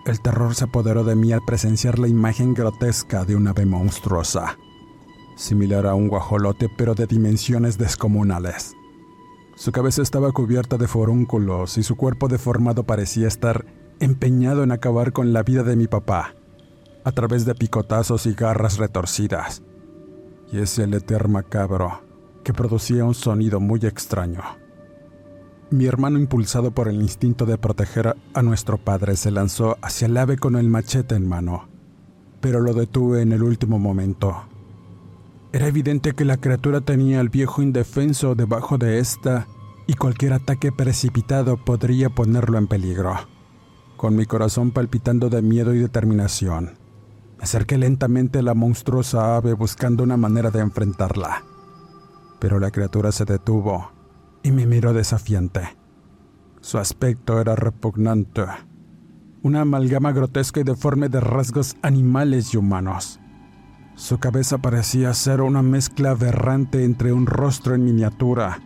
El 0.05 0.19
terror 0.21 0.55
se 0.55 0.65
apoderó 0.65 1.03
de 1.03 1.15
mí 1.15 1.31
al 1.31 1.41
presenciar 1.45 1.99
la 1.99 2.07
imagen 2.07 2.53
grotesca 2.53 3.23
de 3.23 3.36
una 3.36 3.51
ave 3.51 3.65
monstruosa, 3.65 4.57
similar 5.36 5.86
a 5.86 5.95
un 5.95 6.07
guajolote 6.07 6.67
pero 6.77 6.95
de 6.95 7.07
dimensiones 7.07 7.77
descomunales. 7.77 8.75
Su 9.55 9.71
cabeza 9.71 10.01
estaba 10.01 10.31
cubierta 10.31 10.77
de 10.77 10.88
forúnculos 10.88 11.77
y 11.77 11.84
su 11.84 11.95
cuerpo 11.95 12.27
deformado 12.27 12.84
parecía 12.84 13.27
estar 13.27 13.65
empeñado 13.99 14.63
en 14.63 14.71
acabar 14.71 15.13
con 15.13 15.31
la 15.34 15.43
vida 15.43 15.62
de 15.63 15.75
mi 15.75 15.88
papá, 15.88 16.34
a 17.03 17.11
través 17.11 17.45
de 17.45 17.55
picotazos 17.55 18.25
y 18.25 18.33
garras 18.33 18.77
retorcidas. 18.77 19.63
Y 20.51 20.59
ese 20.59 20.87
leter 20.87 21.27
macabro 21.27 22.01
que 22.43 22.53
producía 22.53 23.05
un 23.05 23.13
sonido 23.13 23.59
muy 23.59 23.79
extraño. 23.85 24.41
Mi 25.69 25.85
hermano, 25.85 26.19
impulsado 26.19 26.71
por 26.71 26.87
el 26.87 27.01
instinto 27.01 27.45
de 27.45 27.57
proteger 27.57 28.15
a 28.33 28.41
nuestro 28.41 28.77
padre, 28.77 29.15
se 29.15 29.31
lanzó 29.31 29.77
hacia 29.81 30.07
el 30.07 30.17
ave 30.17 30.37
con 30.37 30.55
el 30.57 30.67
machete 30.67 31.15
en 31.15 31.27
mano, 31.27 31.69
pero 32.41 32.59
lo 32.59 32.73
detuve 32.73 33.21
en 33.21 33.31
el 33.31 33.43
último 33.43 33.79
momento. 33.79 34.43
Era 35.53 35.67
evidente 35.67 36.13
que 36.13 36.25
la 36.25 36.37
criatura 36.37 36.81
tenía 36.81 37.19
al 37.19 37.29
viejo 37.29 37.61
indefenso 37.61 38.35
debajo 38.35 38.77
de 38.77 38.99
esta 38.99 39.47
y 39.87 39.93
cualquier 39.93 40.33
ataque 40.33 40.71
precipitado 40.71 41.57
podría 41.57 42.09
ponerlo 42.09 42.57
en 42.57 42.67
peligro 42.67 43.15
con 44.01 44.15
mi 44.15 44.25
corazón 44.25 44.71
palpitando 44.71 45.29
de 45.29 45.43
miedo 45.43 45.75
y 45.75 45.77
determinación. 45.77 46.81
Acerqué 47.41 47.80
lentamente 47.80 48.39
a 48.39 48.43
la 48.43 48.54
monstruosa 48.54 49.36
ave 49.36 49.54
buscando 49.54 50.04
una 50.04 50.15
manera 50.15 50.51
de 50.51 50.60
enfrentarla. 50.60 51.43
Pero 52.39 52.60
la 52.60 52.69
criatura 52.69 53.12
se 53.12 53.25
detuvo 53.25 53.91
y 54.43 54.51
me 54.51 54.67
miró 54.67 54.93
desafiante. 54.93 55.75
Su 56.62 56.77
aspecto 56.77 57.41
era 57.41 57.56
repugnante, 57.56 58.45
una 59.41 59.62
amalgama 59.62 60.12
grotesca 60.12 60.60
y 60.60 60.63
deforme 60.63 61.10
de 61.10 61.19
rasgos 61.19 61.75
animales 61.82 62.54
y 62.54 62.58
humanos. 62.58 63.19
Su 63.95 64.19
cabeza 64.19 64.60
parecía 64.60 65.12
ser 65.15 65.41
una 65.41 65.63
mezcla 65.63 66.12
aberrante 66.12 66.84
entre 66.84 67.12
un 67.12 67.25
rostro 67.25 67.73
en 67.73 67.84
miniatura, 67.84 68.60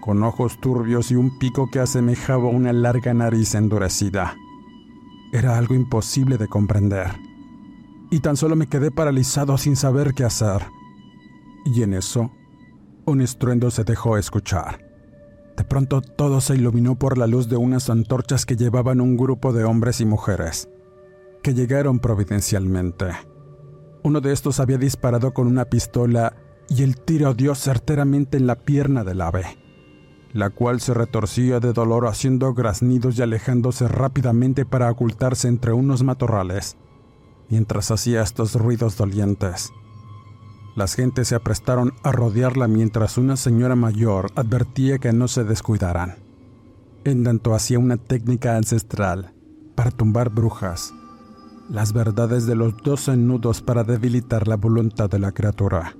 con 0.00 0.22
ojos 0.22 0.58
turbios 0.60 1.10
y 1.10 1.14
un 1.14 1.38
pico 1.38 1.68
que 1.70 1.80
asemejaba 1.80 2.48
una 2.48 2.72
larga 2.72 3.12
nariz 3.12 3.54
endurecida. 3.54 4.34
Era 5.30 5.58
algo 5.58 5.74
imposible 5.74 6.38
de 6.38 6.48
comprender. 6.48 7.27
Y 8.10 8.20
tan 8.20 8.36
solo 8.36 8.56
me 8.56 8.68
quedé 8.68 8.90
paralizado 8.90 9.58
sin 9.58 9.76
saber 9.76 10.14
qué 10.14 10.24
hacer. 10.24 10.66
Y 11.64 11.82
en 11.82 11.94
eso, 11.94 12.30
un 13.04 13.20
estruendo 13.20 13.70
se 13.70 13.84
dejó 13.84 14.16
escuchar. 14.16 14.86
De 15.56 15.64
pronto 15.64 16.00
todo 16.00 16.40
se 16.40 16.54
iluminó 16.54 16.98
por 16.98 17.18
la 17.18 17.26
luz 17.26 17.48
de 17.48 17.56
unas 17.56 17.90
antorchas 17.90 18.46
que 18.46 18.56
llevaban 18.56 19.00
un 19.00 19.16
grupo 19.16 19.52
de 19.52 19.64
hombres 19.64 20.00
y 20.00 20.06
mujeres, 20.06 20.68
que 21.42 21.52
llegaron 21.52 21.98
providencialmente. 21.98 23.06
Uno 24.04 24.20
de 24.20 24.32
estos 24.32 24.60
había 24.60 24.78
disparado 24.78 25.34
con 25.34 25.46
una 25.46 25.64
pistola 25.64 26.34
y 26.68 26.82
el 26.82 26.96
tiro 27.00 27.34
dio 27.34 27.54
certeramente 27.54 28.36
en 28.36 28.46
la 28.46 28.54
pierna 28.54 29.04
del 29.04 29.20
ave 29.20 29.44
la 30.32 30.50
cual 30.50 30.80
se 30.80 30.94
retorcía 30.94 31.60
de 31.60 31.72
dolor 31.72 32.06
haciendo 32.06 32.52
graznidos 32.54 33.18
y 33.18 33.22
alejándose 33.22 33.88
rápidamente 33.88 34.64
para 34.64 34.90
ocultarse 34.90 35.48
entre 35.48 35.72
unos 35.72 36.02
matorrales, 36.02 36.76
mientras 37.48 37.90
hacía 37.90 38.22
estos 38.22 38.54
ruidos 38.54 38.96
dolientes. 38.96 39.72
Las 40.76 40.94
gentes 40.94 41.28
se 41.28 41.34
aprestaron 41.34 41.92
a 42.04 42.12
rodearla 42.12 42.68
mientras 42.68 43.18
una 43.18 43.36
señora 43.36 43.74
mayor 43.74 44.30
advertía 44.36 44.98
que 44.98 45.12
no 45.12 45.26
se 45.26 45.44
descuidaran. 45.44 46.16
En 47.04 47.24
tanto 47.24 47.54
hacía 47.54 47.78
una 47.78 47.96
técnica 47.96 48.56
ancestral 48.56 49.32
para 49.74 49.90
tumbar 49.90 50.30
brujas, 50.30 50.94
las 51.68 51.92
verdades 51.92 52.46
de 52.46 52.54
los 52.54 52.76
doce 52.76 53.16
nudos 53.16 53.60
para 53.60 53.84
debilitar 53.84 54.46
la 54.46 54.56
voluntad 54.56 55.10
de 55.10 55.18
la 55.18 55.32
criatura. 55.32 55.96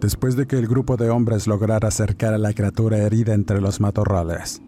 Después 0.00 0.36
de 0.36 0.46
que 0.46 0.56
el 0.56 0.68
grupo 0.68 0.96
de 0.96 1.10
hombres 1.10 1.46
lograra 1.46 1.88
acercar 1.88 2.34
a 2.34 2.38
la 2.38 2.52
criatura 2.52 2.98
herida 2.98 3.34
entre 3.34 3.60
los 3.60 3.80
matorrales, 3.80 4.62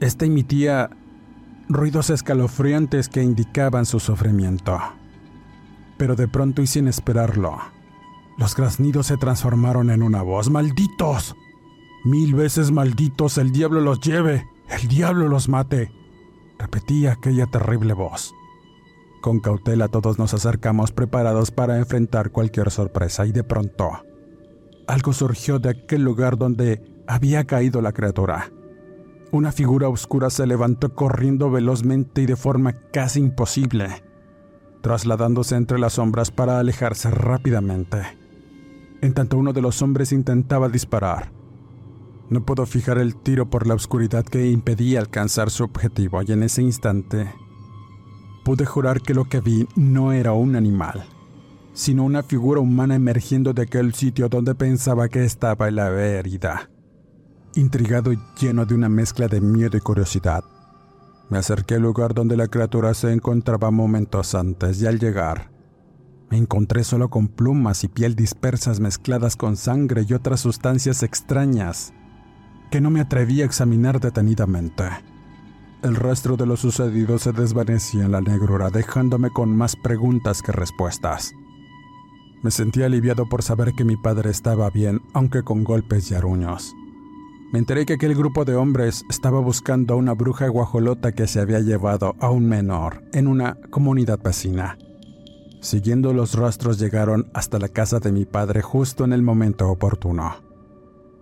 esta 0.00 0.24
emitía 0.24 0.90
ruidos 1.68 2.10
escalofriantes 2.10 3.08
que 3.08 3.22
indicaban 3.22 3.86
su 3.86 3.98
sufrimiento. 3.98 4.78
Pero 6.02 6.16
de 6.16 6.26
pronto 6.26 6.62
y 6.62 6.66
sin 6.66 6.88
esperarlo, 6.88 7.60
los 8.36 8.56
graznidos 8.56 9.06
se 9.06 9.16
transformaron 9.16 9.88
en 9.88 10.02
una 10.02 10.20
voz. 10.22 10.50
¡Malditos! 10.50 11.36
Mil 12.04 12.34
veces 12.34 12.72
malditos, 12.72 13.38
el 13.38 13.52
diablo 13.52 13.80
los 13.80 14.00
lleve, 14.00 14.44
el 14.68 14.88
diablo 14.88 15.28
los 15.28 15.48
mate. 15.48 15.92
Repetía 16.58 17.12
aquella 17.12 17.46
terrible 17.46 17.92
voz. 17.92 18.34
Con 19.20 19.38
cautela 19.38 19.86
todos 19.86 20.18
nos 20.18 20.34
acercamos 20.34 20.90
preparados 20.90 21.52
para 21.52 21.78
enfrentar 21.78 22.32
cualquier 22.32 22.72
sorpresa 22.72 23.24
y 23.24 23.30
de 23.30 23.44
pronto 23.44 24.02
algo 24.88 25.12
surgió 25.12 25.60
de 25.60 25.70
aquel 25.70 26.02
lugar 26.02 26.36
donde 26.36 26.82
había 27.06 27.44
caído 27.44 27.80
la 27.80 27.92
criatura. 27.92 28.50
Una 29.30 29.52
figura 29.52 29.88
oscura 29.88 30.30
se 30.30 30.48
levantó 30.48 30.96
corriendo 30.96 31.48
velozmente 31.48 32.22
y 32.22 32.26
de 32.26 32.34
forma 32.34 32.72
casi 32.92 33.20
imposible. 33.20 34.02
Trasladándose 34.82 35.56
entre 35.56 35.78
las 35.78 35.94
sombras 35.94 36.30
para 36.30 36.58
alejarse 36.58 37.10
rápidamente. 37.10 38.02
En 39.00 39.14
tanto 39.14 39.38
uno 39.38 39.52
de 39.52 39.62
los 39.62 39.80
hombres 39.80 40.12
intentaba 40.12 40.68
disparar. 40.68 41.32
No 42.28 42.44
pudo 42.44 42.66
fijar 42.66 42.98
el 42.98 43.16
tiro 43.16 43.48
por 43.48 43.66
la 43.66 43.74
oscuridad 43.74 44.24
que 44.24 44.50
impedía 44.50 45.00
alcanzar 45.00 45.50
su 45.50 45.64
objetivo 45.64 46.22
y 46.22 46.32
en 46.32 46.42
ese 46.42 46.62
instante 46.62 47.32
pude 48.44 48.66
jurar 48.66 49.00
que 49.00 49.14
lo 49.14 49.24
que 49.24 49.40
vi 49.40 49.66
no 49.76 50.12
era 50.12 50.32
un 50.32 50.56
animal, 50.56 51.04
sino 51.72 52.04
una 52.04 52.22
figura 52.22 52.60
humana 52.60 52.94
emergiendo 52.94 53.52
de 53.52 53.62
aquel 53.62 53.94
sitio 53.94 54.28
donde 54.28 54.54
pensaba 54.54 55.08
que 55.08 55.24
estaba 55.24 55.70
la 55.70 55.90
herida. 55.90 56.70
Intrigado 57.54 58.12
y 58.12 58.18
lleno 58.40 58.64
de 58.64 58.74
una 58.74 58.88
mezcla 58.88 59.28
de 59.28 59.40
miedo 59.40 59.76
y 59.76 59.80
curiosidad, 59.80 60.42
me 61.32 61.38
acerqué 61.38 61.76
al 61.76 61.82
lugar 61.82 62.12
donde 62.12 62.36
la 62.36 62.46
criatura 62.46 62.92
se 62.92 63.10
encontraba 63.10 63.70
momentos 63.70 64.34
antes 64.34 64.82
y 64.82 64.86
al 64.86 64.98
llegar, 64.98 65.50
me 66.30 66.36
encontré 66.36 66.84
solo 66.84 67.08
con 67.08 67.26
plumas 67.26 67.84
y 67.84 67.88
piel 67.88 68.14
dispersas 68.14 68.80
mezcladas 68.80 69.36
con 69.36 69.56
sangre 69.56 70.04
y 70.06 70.12
otras 70.12 70.40
sustancias 70.40 71.02
extrañas 71.02 71.94
que 72.70 72.82
no 72.82 72.90
me 72.90 73.00
atreví 73.00 73.40
a 73.40 73.46
examinar 73.46 73.98
detenidamente. 73.98 74.84
El 75.82 75.96
rastro 75.96 76.36
de 76.36 76.44
lo 76.44 76.58
sucedido 76.58 77.18
se 77.18 77.32
desvanecía 77.32 78.04
en 78.04 78.12
la 78.12 78.20
negrura, 78.20 78.68
dejándome 78.68 79.30
con 79.30 79.56
más 79.56 79.74
preguntas 79.74 80.42
que 80.42 80.52
respuestas. 80.52 81.32
Me 82.42 82.50
sentí 82.50 82.82
aliviado 82.82 83.26
por 83.26 83.42
saber 83.42 83.72
que 83.72 83.86
mi 83.86 83.96
padre 83.96 84.28
estaba 84.28 84.68
bien, 84.68 85.00
aunque 85.14 85.42
con 85.42 85.64
golpes 85.64 86.10
y 86.10 86.14
aruños. 86.14 86.74
Me 87.52 87.58
enteré 87.58 87.84
que 87.84 87.92
aquel 87.92 88.14
grupo 88.14 88.46
de 88.46 88.56
hombres 88.56 89.04
estaba 89.10 89.38
buscando 89.38 89.92
a 89.92 89.96
una 89.98 90.14
bruja 90.14 90.48
guajolota 90.48 91.12
que 91.12 91.26
se 91.26 91.38
había 91.38 91.60
llevado 91.60 92.16
a 92.18 92.30
un 92.30 92.48
menor 92.48 93.02
en 93.12 93.26
una 93.26 93.58
comunidad 93.68 94.18
vecina. 94.18 94.78
Siguiendo 95.60 96.14
los 96.14 96.34
rastros 96.34 96.78
llegaron 96.78 97.30
hasta 97.34 97.58
la 97.58 97.68
casa 97.68 98.00
de 98.00 98.10
mi 98.10 98.24
padre 98.24 98.62
justo 98.62 99.04
en 99.04 99.12
el 99.12 99.20
momento 99.20 99.68
oportuno. 99.68 100.36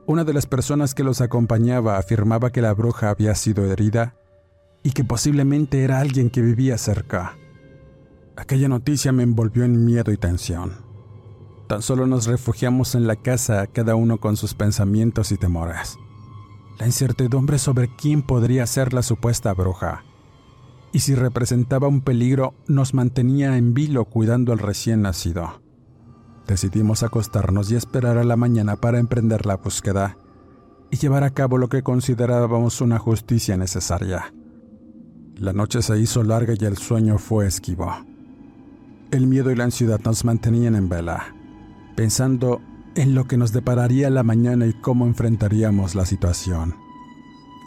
Una 0.06 0.22
de 0.22 0.32
las 0.32 0.46
personas 0.46 0.94
que 0.94 1.02
los 1.02 1.20
acompañaba 1.20 1.98
afirmaba 1.98 2.52
que 2.52 2.62
la 2.62 2.74
bruja 2.74 3.10
había 3.10 3.34
sido 3.34 3.64
herida 3.64 4.14
y 4.84 4.92
que 4.92 5.02
posiblemente 5.02 5.82
era 5.82 5.98
alguien 5.98 6.30
que 6.30 6.42
vivía 6.42 6.78
cerca. 6.78 7.36
Aquella 8.36 8.68
noticia 8.68 9.10
me 9.10 9.24
envolvió 9.24 9.64
en 9.64 9.84
miedo 9.84 10.12
y 10.12 10.16
tensión. 10.16 10.74
Tan 11.66 11.82
solo 11.82 12.06
nos 12.06 12.26
refugiamos 12.26 12.94
en 12.94 13.08
la 13.08 13.16
casa, 13.16 13.66
cada 13.66 13.96
uno 13.96 14.18
con 14.18 14.36
sus 14.36 14.54
pensamientos 14.54 15.32
y 15.32 15.36
temores 15.36 15.98
la 16.80 16.86
incertidumbre 16.86 17.58
sobre 17.58 17.94
quién 17.94 18.22
podría 18.22 18.66
ser 18.66 18.94
la 18.94 19.02
supuesta 19.02 19.52
bruja. 19.52 20.02
Y 20.92 21.00
si 21.00 21.14
representaba 21.14 21.86
un 21.88 22.00
peligro, 22.00 22.54
nos 22.66 22.94
mantenía 22.94 23.58
en 23.58 23.74
vilo 23.74 24.06
cuidando 24.06 24.52
al 24.52 24.58
recién 24.58 25.02
nacido. 25.02 25.60
Decidimos 26.46 27.02
acostarnos 27.02 27.70
y 27.70 27.76
esperar 27.76 28.16
a 28.16 28.24
la 28.24 28.36
mañana 28.36 28.76
para 28.76 28.98
emprender 28.98 29.44
la 29.44 29.58
búsqueda 29.58 30.16
y 30.90 30.96
llevar 30.96 31.22
a 31.22 31.30
cabo 31.30 31.58
lo 31.58 31.68
que 31.68 31.82
considerábamos 31.82 32.80
una 32.80 32.98
justicia 32.98 33.58
necesaria. 33.58 34.32
La 35.36 35.52
noche 35.52 35.82
se 35.82 35.98
hizo 35.98 36.24
larga 36.24 36.54
y 36.58 36.64
el 36.64 36.78
sueño 36.78 37.18
fue 37.18 37.46
esquivo. 37.46 37.94
El 39.10 39.26
miedo 39.26 39.50
y 39.50 39.54
la 39.54 39.64
ansiedad 39.64 40.00
nos 40.02 40.24
mantenían 40.24 40.74
en 40.74 40.88
vela, 40.88 41.34
pensando 41.94 42.62
en 42.94 43.14
lo 43.14 43.26
que 43.26 43.36
nos 43.36 43.52
depararía 43.52 44.10
la 44.10 44.22
mañana 44.22 44.66
y 44.66 44.72
cómo 44.72 45.06
enfrentaríamos 45.06 45.94
la 45.94 46.04
situación. 46.04 46.76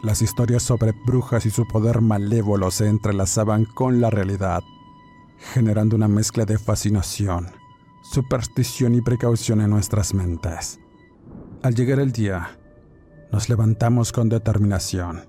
Las 0.03 0.21
historias 0.21 0.63
sobre 0.63 0.93
brujas 1.05 1.45
y 1.45 1.49
su 1.49 1.65
poder 1.65 2.01
malévolo 2.01 2.71
se 2.71 2.87
entrelazaban 2.87 3.65
con 3.65 4.01
la 4.01 4.09
realidad, 4.09 4.61
generando 5.53 5.95
una 5.95 6.09
mezcla 6.09 6.45
de 6.45 6.57
fascinación, 6.57 7.47
superstición 8.03 8.95
y 8.95 9.01
precaución 9.01 9.61
en 9.61 9.69
nuestras 9.69 10.13
mentes. 10.13 10.79
Al 11.61 11.75
llegar 11.75 11.99
el 11.99 12.11
día, 12.11 12.59
nos 13.31 13.47
levantamos 13.47 14.11
con 14.11 14.27
determinación. 14.27 15.25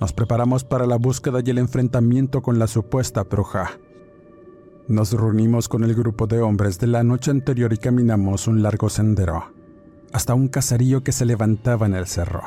Nos 0.00 0.12
preparamos 0.12 0.64
para 0.64 0.86
la 0.86 0.96
búsqueda 0.96 1.40
y 1.42 1.48
el 1.50 1.58
enfrentamiento 1.58 2.42
con 2.42 2.58
la 2.58 2.66
supuesta 2.66 3.22
bruja. 3.22 3.78
Nos 4.86 5.12
reunimos 5.12 5.68
con 5.70 5.82
el 5.82 5.94
grupo 5.94 6.26
de 6.26 6.42
hombres 6.42 6.78
de 6.78 6.86
la 6.86 7.02
noche 7.02 7.30
anterior 7.30 7.72
y 7.72 7.78
caminamos 7.78 8.46
un 8.46 8.62
largo 8.62 8.90
sendero, 8.90 9.44
hasta 10.12 10.34
un 10.34 10.48
caserío 10.48 11.02
que 11.02 11.10
se 11.10 11.24
levantaba 11.24 11.86
en 11.86 11.94
el 11.94 12.06
cerro. 12.06 12.42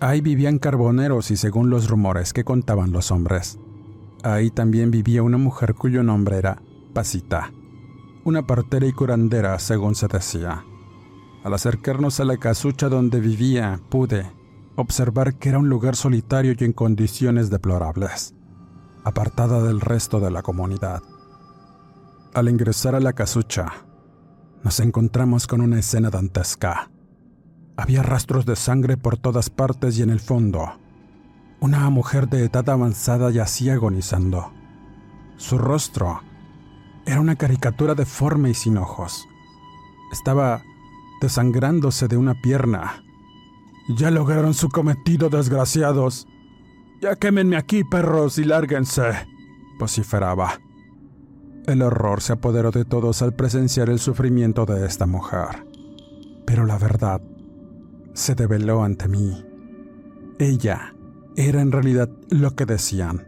Ahí 0.00 0.22
vivían 0.22 0.58
carboneros 0.58 1.30
y 1.30 1.36
según 1.36 1.70
los 1.70 1.88
rumores 1.88 2.32
que 2.32 2.42
contaban 2.42 2.90
los 2.90 3.12
hombres, 3.12 3.60
ahí 4.24 4.50
también 4.50 4.90
vivía 4.90 5.22
una 5.22 5.38
mujer 5.38 5.74
cuyo 5.74 6.02
nombre 6.02 6.36
era 6.36 6.62
Pasita, 6.92 7.52
una 8.24 8.44
partera 8.44 8.86
y 8.86 8.92
curandera 8.92 9.56
según 9.60 9.94
se 9.94 10.08
decía. 10.08 10.64
Al 11.44 11.54
acercarnos 11.54 12.18
a 12.18 12.24
la 12.24 12.38
casucha 12.38 12.88
donde 12.88 13.20
vivía, 13.20 13.80
pude 13.88 14.32
observar 14.74 15.36
que 15.36 15.50
era 15.50 15.58
un 15.58 15.68
lugar 15.68 15.94
solitario 15.94 16.56
y 16.58 16.64
en 16.64 16.72
condiciones 16.72 17.50
deplorables, 17.50 18.34
apartada 19.04 19.62
del 19.62 19.80
resto 19.80 20.18
de 20.18 20.32
la 20.32 20.42
comunidad. 20.42 21.02
Al 22.32 22.48
ingresar 22.48 22.94
a 22.94 23.00
la 23.00 23.12
casucha, 23.12 23.66
nos 24.62 24.78
encontramos 24.78 25.48
con 25.48 25.60
una 25.60 25.80
escena 25.80 26.10
dantesca. 26.10 26.88
Había 27.76 28.04
rastros 28.04 28.46
de 28.46 28.54
sangre 28.54 28.96
por 28.96 29.16
todas 29.16 29.50
partes 29.50 29.98
y 29.98 30.02
en 30.02 30.10
el 30.10 30.20
fondo, 30.20 30.78
una 31.58 31.90
mujer 31.90 32.28
de 32.28 32.44
edad 32.44 32.70
avanzada 32.70 33.32
yacía 33.32 33.72
agonizando. 33.72 34.52
Su 35.38 35.58
rostro 35.58 36.20
era 37.04 37.20
una 37.20 37.34
caricatura 37.34 37.96
deforme 37.96 38.50
y 38.50 38.54
sin 38.54 38.78
ojos. 38.78 39.26
Estaba 40.12 40.62
desangrándose 41.20 42.06
de 42.06 42.16
una 42.16 42.40
pierna. 42.40 43.02
Ya 43.88 44.12
lograron 44.12 44.54
su 44.54 44.68
cometido, 44.68 45.30
desgraciados. 45.30 46.28
Ya 47.00 47.16
quémenme 47.16 47.56
aquí, 47.56 47.82
perros, 47.82 48.38
y 48.38 48.44
lárguense, 48.44 49.26
vociferaba. 49.80 50.60
El 51.66 51.82
horror 51.82 52.20
se 52.22 52.32
apoderó 52.32 52.70
de 52.70 52.84
todos 52.84 53.22
al 53.22 53.32
presenciar 53.32 53.90
el 53.90 53.98
sufrimiento 53.98 54.66
de 54.66 54.86
esta 54.86 55.06
mujer. 55.06 55.66
Pero 56.46 56.64
la 56.64 56.78
verdad 56.78 57.20
se 58.14 58.34
develó 58.34 58.82
ante 58.82 59.08
mí. 59.08 59.44
Ella 60.38 60.94
era 61.36 61.60
en 61.60 61.70
realidad 61.70 62.08
lo 62.30 62.54
que 62.56 62.66
decían, 62.66 63.26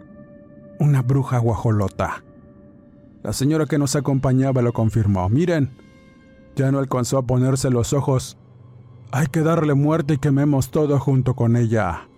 una 0.78 1.02
bruja 1.02 1.38
guajolota. 1.38 2.24
La 3.22 3.32
señora 3.32 3.66
que 3.66 3.78
nos 3.78 3.94
acompañaba 3.94 4.62
lo 4.62 4.72
confirmó. 4.72 5.28
Miren, 5.28 5.70
ya 6.56 6.72
no 6.72 6.78
alcanzó 6.78 7.18
a 7.18 7.22
ponerse 7.22 7.70
los 7.70 7.92
ojos. 7.92 8.36
Hay 9.12 9.26
que 9.28 9.42
darle 9.42 9.74
muerte 9.74 10.14
y 10.14 10.18
quememos 10.18 10.70
todo 10.70 10.98
junto 10.98 11.34
con 11.36 11.56
ella. 11.56 12.08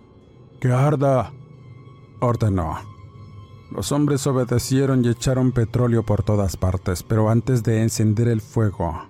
Que 0.59 0.71
arda, 0.71 1.31
ordenó. 2.21 2.94
Los 3.75 3.91
hombres 3.91 4.25
obedecieron 4.25 5.03
y 5.03 5.09
echaron 5.09 5.51
petróleo 5.51 6.03
por 6.03 6.23
todas 6.23 6.55
partes, 6.55 7.03
pero 7.03 7.29
antes 7.29 7.61
de 7.61 7.81
encender 7.81 8.29
el 8.29 8.39
fuego, 8.39 9.09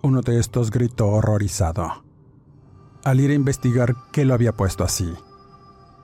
uno 0.00 0.22
de 0.22 0.40
estos 0.40 0.70
gritó 0.70 1.08
horrorizado. 1.08 2.02
Al 3.04 3.20
ir 3.20 3.32
a 3.32 3.34
investigar 3.34 3.94
qué 4.10 4.24
lo 4.24 4.32
había 4.32 4.56
puesto 4.56 4.82
así, 4.82 5.12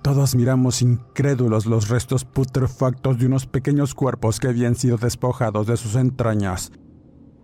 todos 0.03 0.35
miramos 0.35 0.83
incrédulos 0.83 1.65
los 1.65 1.89
restos 1.89 2.27
putrefactos 2.27 3.19
de 3.19 3.25
unos 3.25 3.47
pequeños 3.47 3.95
cuerpos 3.95 4.39
que 4.39 4.49
habían 4.49 4.75
sido 4.75 4.99
despojados 4.99 5.67
de 5.67 5.79
sus 5.79 5.95
entrañas 5.95 6.73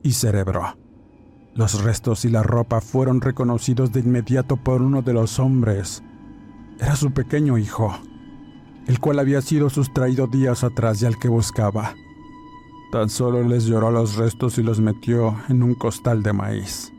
y 0.02 0.12
cerebro. 0.12 0.76
Los 1.54 1.82
restos 1.82 2.26
y 2.26 2.28
la 2.28 2.42
ropa 2.42 2.82
fueron 2.82 3.22
reconocidos 3.22 3.92
de 3.92 4.00
inmediato 4.00 4.58
por 4.58 4.82
uno 4.82 5.00
de 5.00 5.14
los 5.14 5.38
hombres. 5.38 6.02
Era 6.78 6.96
su 6.96 7.12
pequeño 7.12 7.56
hijo 7.56 7.98
el 8.86 9.00
cual 9.00 9.18
había 9.18 9.40
sido 9.40 9.70
sustraído 9.70 10.26
días 10.26 10.64
atrás 10.64 11.00
y 11.02 11.06
al 11.06 11.18
que 11.18 11.28
buscaba. 11.28 11.94
Tan 12.92 13.08
solo 13.08 13.42
les 13.42 13.64
lloró 13.64 13.90
los 13.90 14.16
restos 14.16 14.58
y 14.58 14.62
los 14.62 14.80
metió 14.80 15.36
en 15.48 15.62
un 15.62 15.74
costal 15.74 16.22
de 16.22 16.32
maíz. 16.32 16.92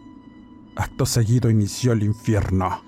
Acto 0.76 1.06
seguido 1.06 1.50
inició 1.50 1.94
el 1.94 2.04
infierno. 2.04 2.82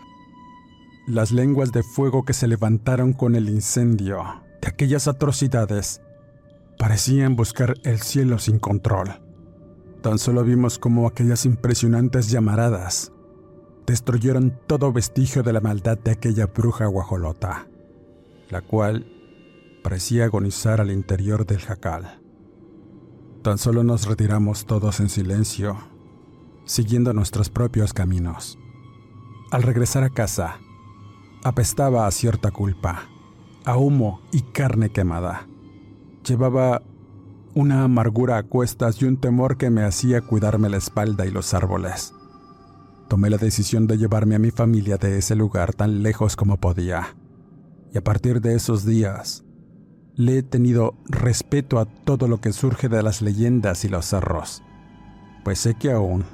Las 1.05 1.31
lenguas 1.31 1.71
de 1.71 1.83
fuego 1.83 2.25
que 2.25 2.33
se 2.33 2.47
levantaron 2.47 3.13
con 3.13 3.36
el 3.36 3.47
incendio 3.49 4.43
de 4.62 4.67
aquellas 4.67 5.07
atrocidades 5.07 6.01
parecían 6.77 7.36
buscar 7.36 7.75
el 7.83 8.01
cielo 8.01 8.39
sin 8.39 8.60
control. 8.60 9.21
Tan 10.01 10.19
solo 10.19 10.43
vimos 10.43 10.79
como 10.79 11.07
aquellas 11.07 11.45
impresionantes 11.45 12.29
llamaradas 12.29 13.13
destruyeron 13.86 14.60
todo 14.67 14.91
vestigio 14.91 15.43
de 15.43 15.53
la 15.53 15.62
maldad 15.62 15.97
de 15.97 16.12
aquella 16.12 16.47
bruja 16.47 16.88
guajolota 16.88 17.67
la 18.49 18.62
cual 18.62 19.05
parecía 19.83 20.25
agonizar 20.25 20.81
al 20.81 20.91
interior 20.91 21.45
del 21.45 21.60
jacal. 21.60 22.21
Tan 23.41 23.57
solo 23.57 23.83
nos 23.83 24.05
retiramos 24.07 24.65
todos 24.65 24.99
en 24.99 25.10
silencio, 25.10 25.77
siguiendo 26.65 27.13
nuestros 27.13 27.49
propios 27.49 27.93
caminos. 27.93 28.60
Al 29.51 29.63
regresar 29.63 30.03
a 30.03 30.10
casa, 30.10 30.60
apestaba 31.43 32.07
a 32.07 32.12
cierta 32.12 32.51
culpa, 32.51 33.03
a 33.63 33.77
humo 33.77 34.21
y 34.31 34.41
carne 34.41 34.89
quemada. 34.89 35.47
Llevaba 36.25 36.83
una 37.53 37.83
amargura 37.83 38.38
a 38.38 38.43
cuestas 38.43 39.01
y 39.01 39.05
un 39.05 39.17
temor 39.17 39.57
que 39.57 39.69
me 39.69 39.83
hacía 39.83 40.21
cuidarme 40.21 40.69
la 40.69 40.77
espalda 40.77 41.25
y 41.25 41.31
los 41.31 41.53
árboles. 41.53 42.13
Tomé 43.07 43.29
la 43.29 43.38
decisión 43.38 43.88
de 43.88 43.97
llevarme 43.97 44.36
a 44.36 44.39
mi 44.39 44.51
familia 44.51 44.97
de 44.97 45.17
ese 45.17 45.36
lugar 45.36 45.73
tan 45.73 46.03
lejos 46.03 46.36
como 46.36 46.57
podía. 46.57 47.15
Y 47.93 47.97
a 47.97 48.04
partir 48.04 48.41
de 48.41 48.56
esos 48.56 48.86
días, 48.86 49.43
le 50.15 50.39
he 50.39 50.43
tenido 50.43 50.95
respeto 51.06 51.80
a 51.80 51.86
todo 51.86 52.28
lo 52.28 52.41
que 52.41 52.52
surge 52.52 52.89
de 52.89 53.04
las 53.04 53.21
leyendas 53.21 53.86
y 53.86 53.89
los 53.89 54.06
cerros, 54.06 54.63
pues 55.43 55.60
sé 55.60 55.76
que 55.76 55.91
aún, 55.91 56.26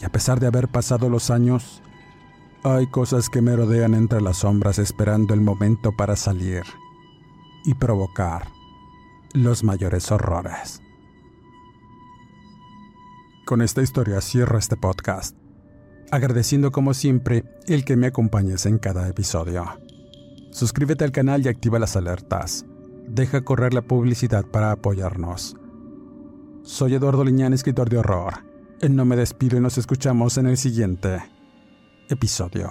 y 0.00 0.04
a 0.04 0.10
pesar 0.10 0.40
de 0.40 0.48
haber 0.48 0.68
pasado 0.68 1.08
los 1.08 1.30
años, 1.30 1.82
hay 2.64 2.88
cosas 2.88 3.28
que 3.28 3.40
me 3.40 3.54
rodean 3.54 3.94
entre 3.94 4.20
las 4.20 4.38
sombras 4.38 4.78
esperando 4.80 5.32
el 5.32 5.40
momento 5.40 5.92
para 5.96 6.16
salir 6.16 6.64
y 7.64 7.74
provocar 7.74 8.48
los 9.32 9.62
mayores 9.62 10.10
horrores. 10.10 10.82
Con 13.46 13.62
esta 13.62 13.80
historia 13.80 14.20
cierro 14.20 14.58
este 14.58 14.76
podcast, 14.76 15.36
agradeciendo 16.10 16.72
como 16.72 16.94
siempre 16.94 17.44
el 17.66 17.84
que 17.84 17.96
me 17.96 18.08
acompañes 18.08 18.66
en 18.66 18.78
cada 18.78 19.08
episodio. 19.08 19.87
Suscríbete 20.50 21.04
al 21.04 21.12
canal 21.12 21.44
y 21.44 21.48
activa 21.48 21.78
las 21.78 21.96
alertas. 21.96 22.64
Deja 23.06 23.42
correr 23.42 23.74
la 23.74 23.82
publicidad 23.82 24.44
para 24.44 24.72
apoyarnos. 24.72 25.56
Soy 26.62 26.94
Eduardo 26.94 27.24
Liñán, 27.24 27.52
escritor 27.52 27.88
de 27.88 27.98
horror. 27.98 28.44
No 28.88 29.04
me 29.04 29.16
despido 29.16 29.56
y 29.56 29.60
nos 29.60 29.78
escuchamos 29.78 30.38
en 30.38 30.46
el 30.46 30.56
siguiente 30.56 31.22
episodio. 32.08 32.70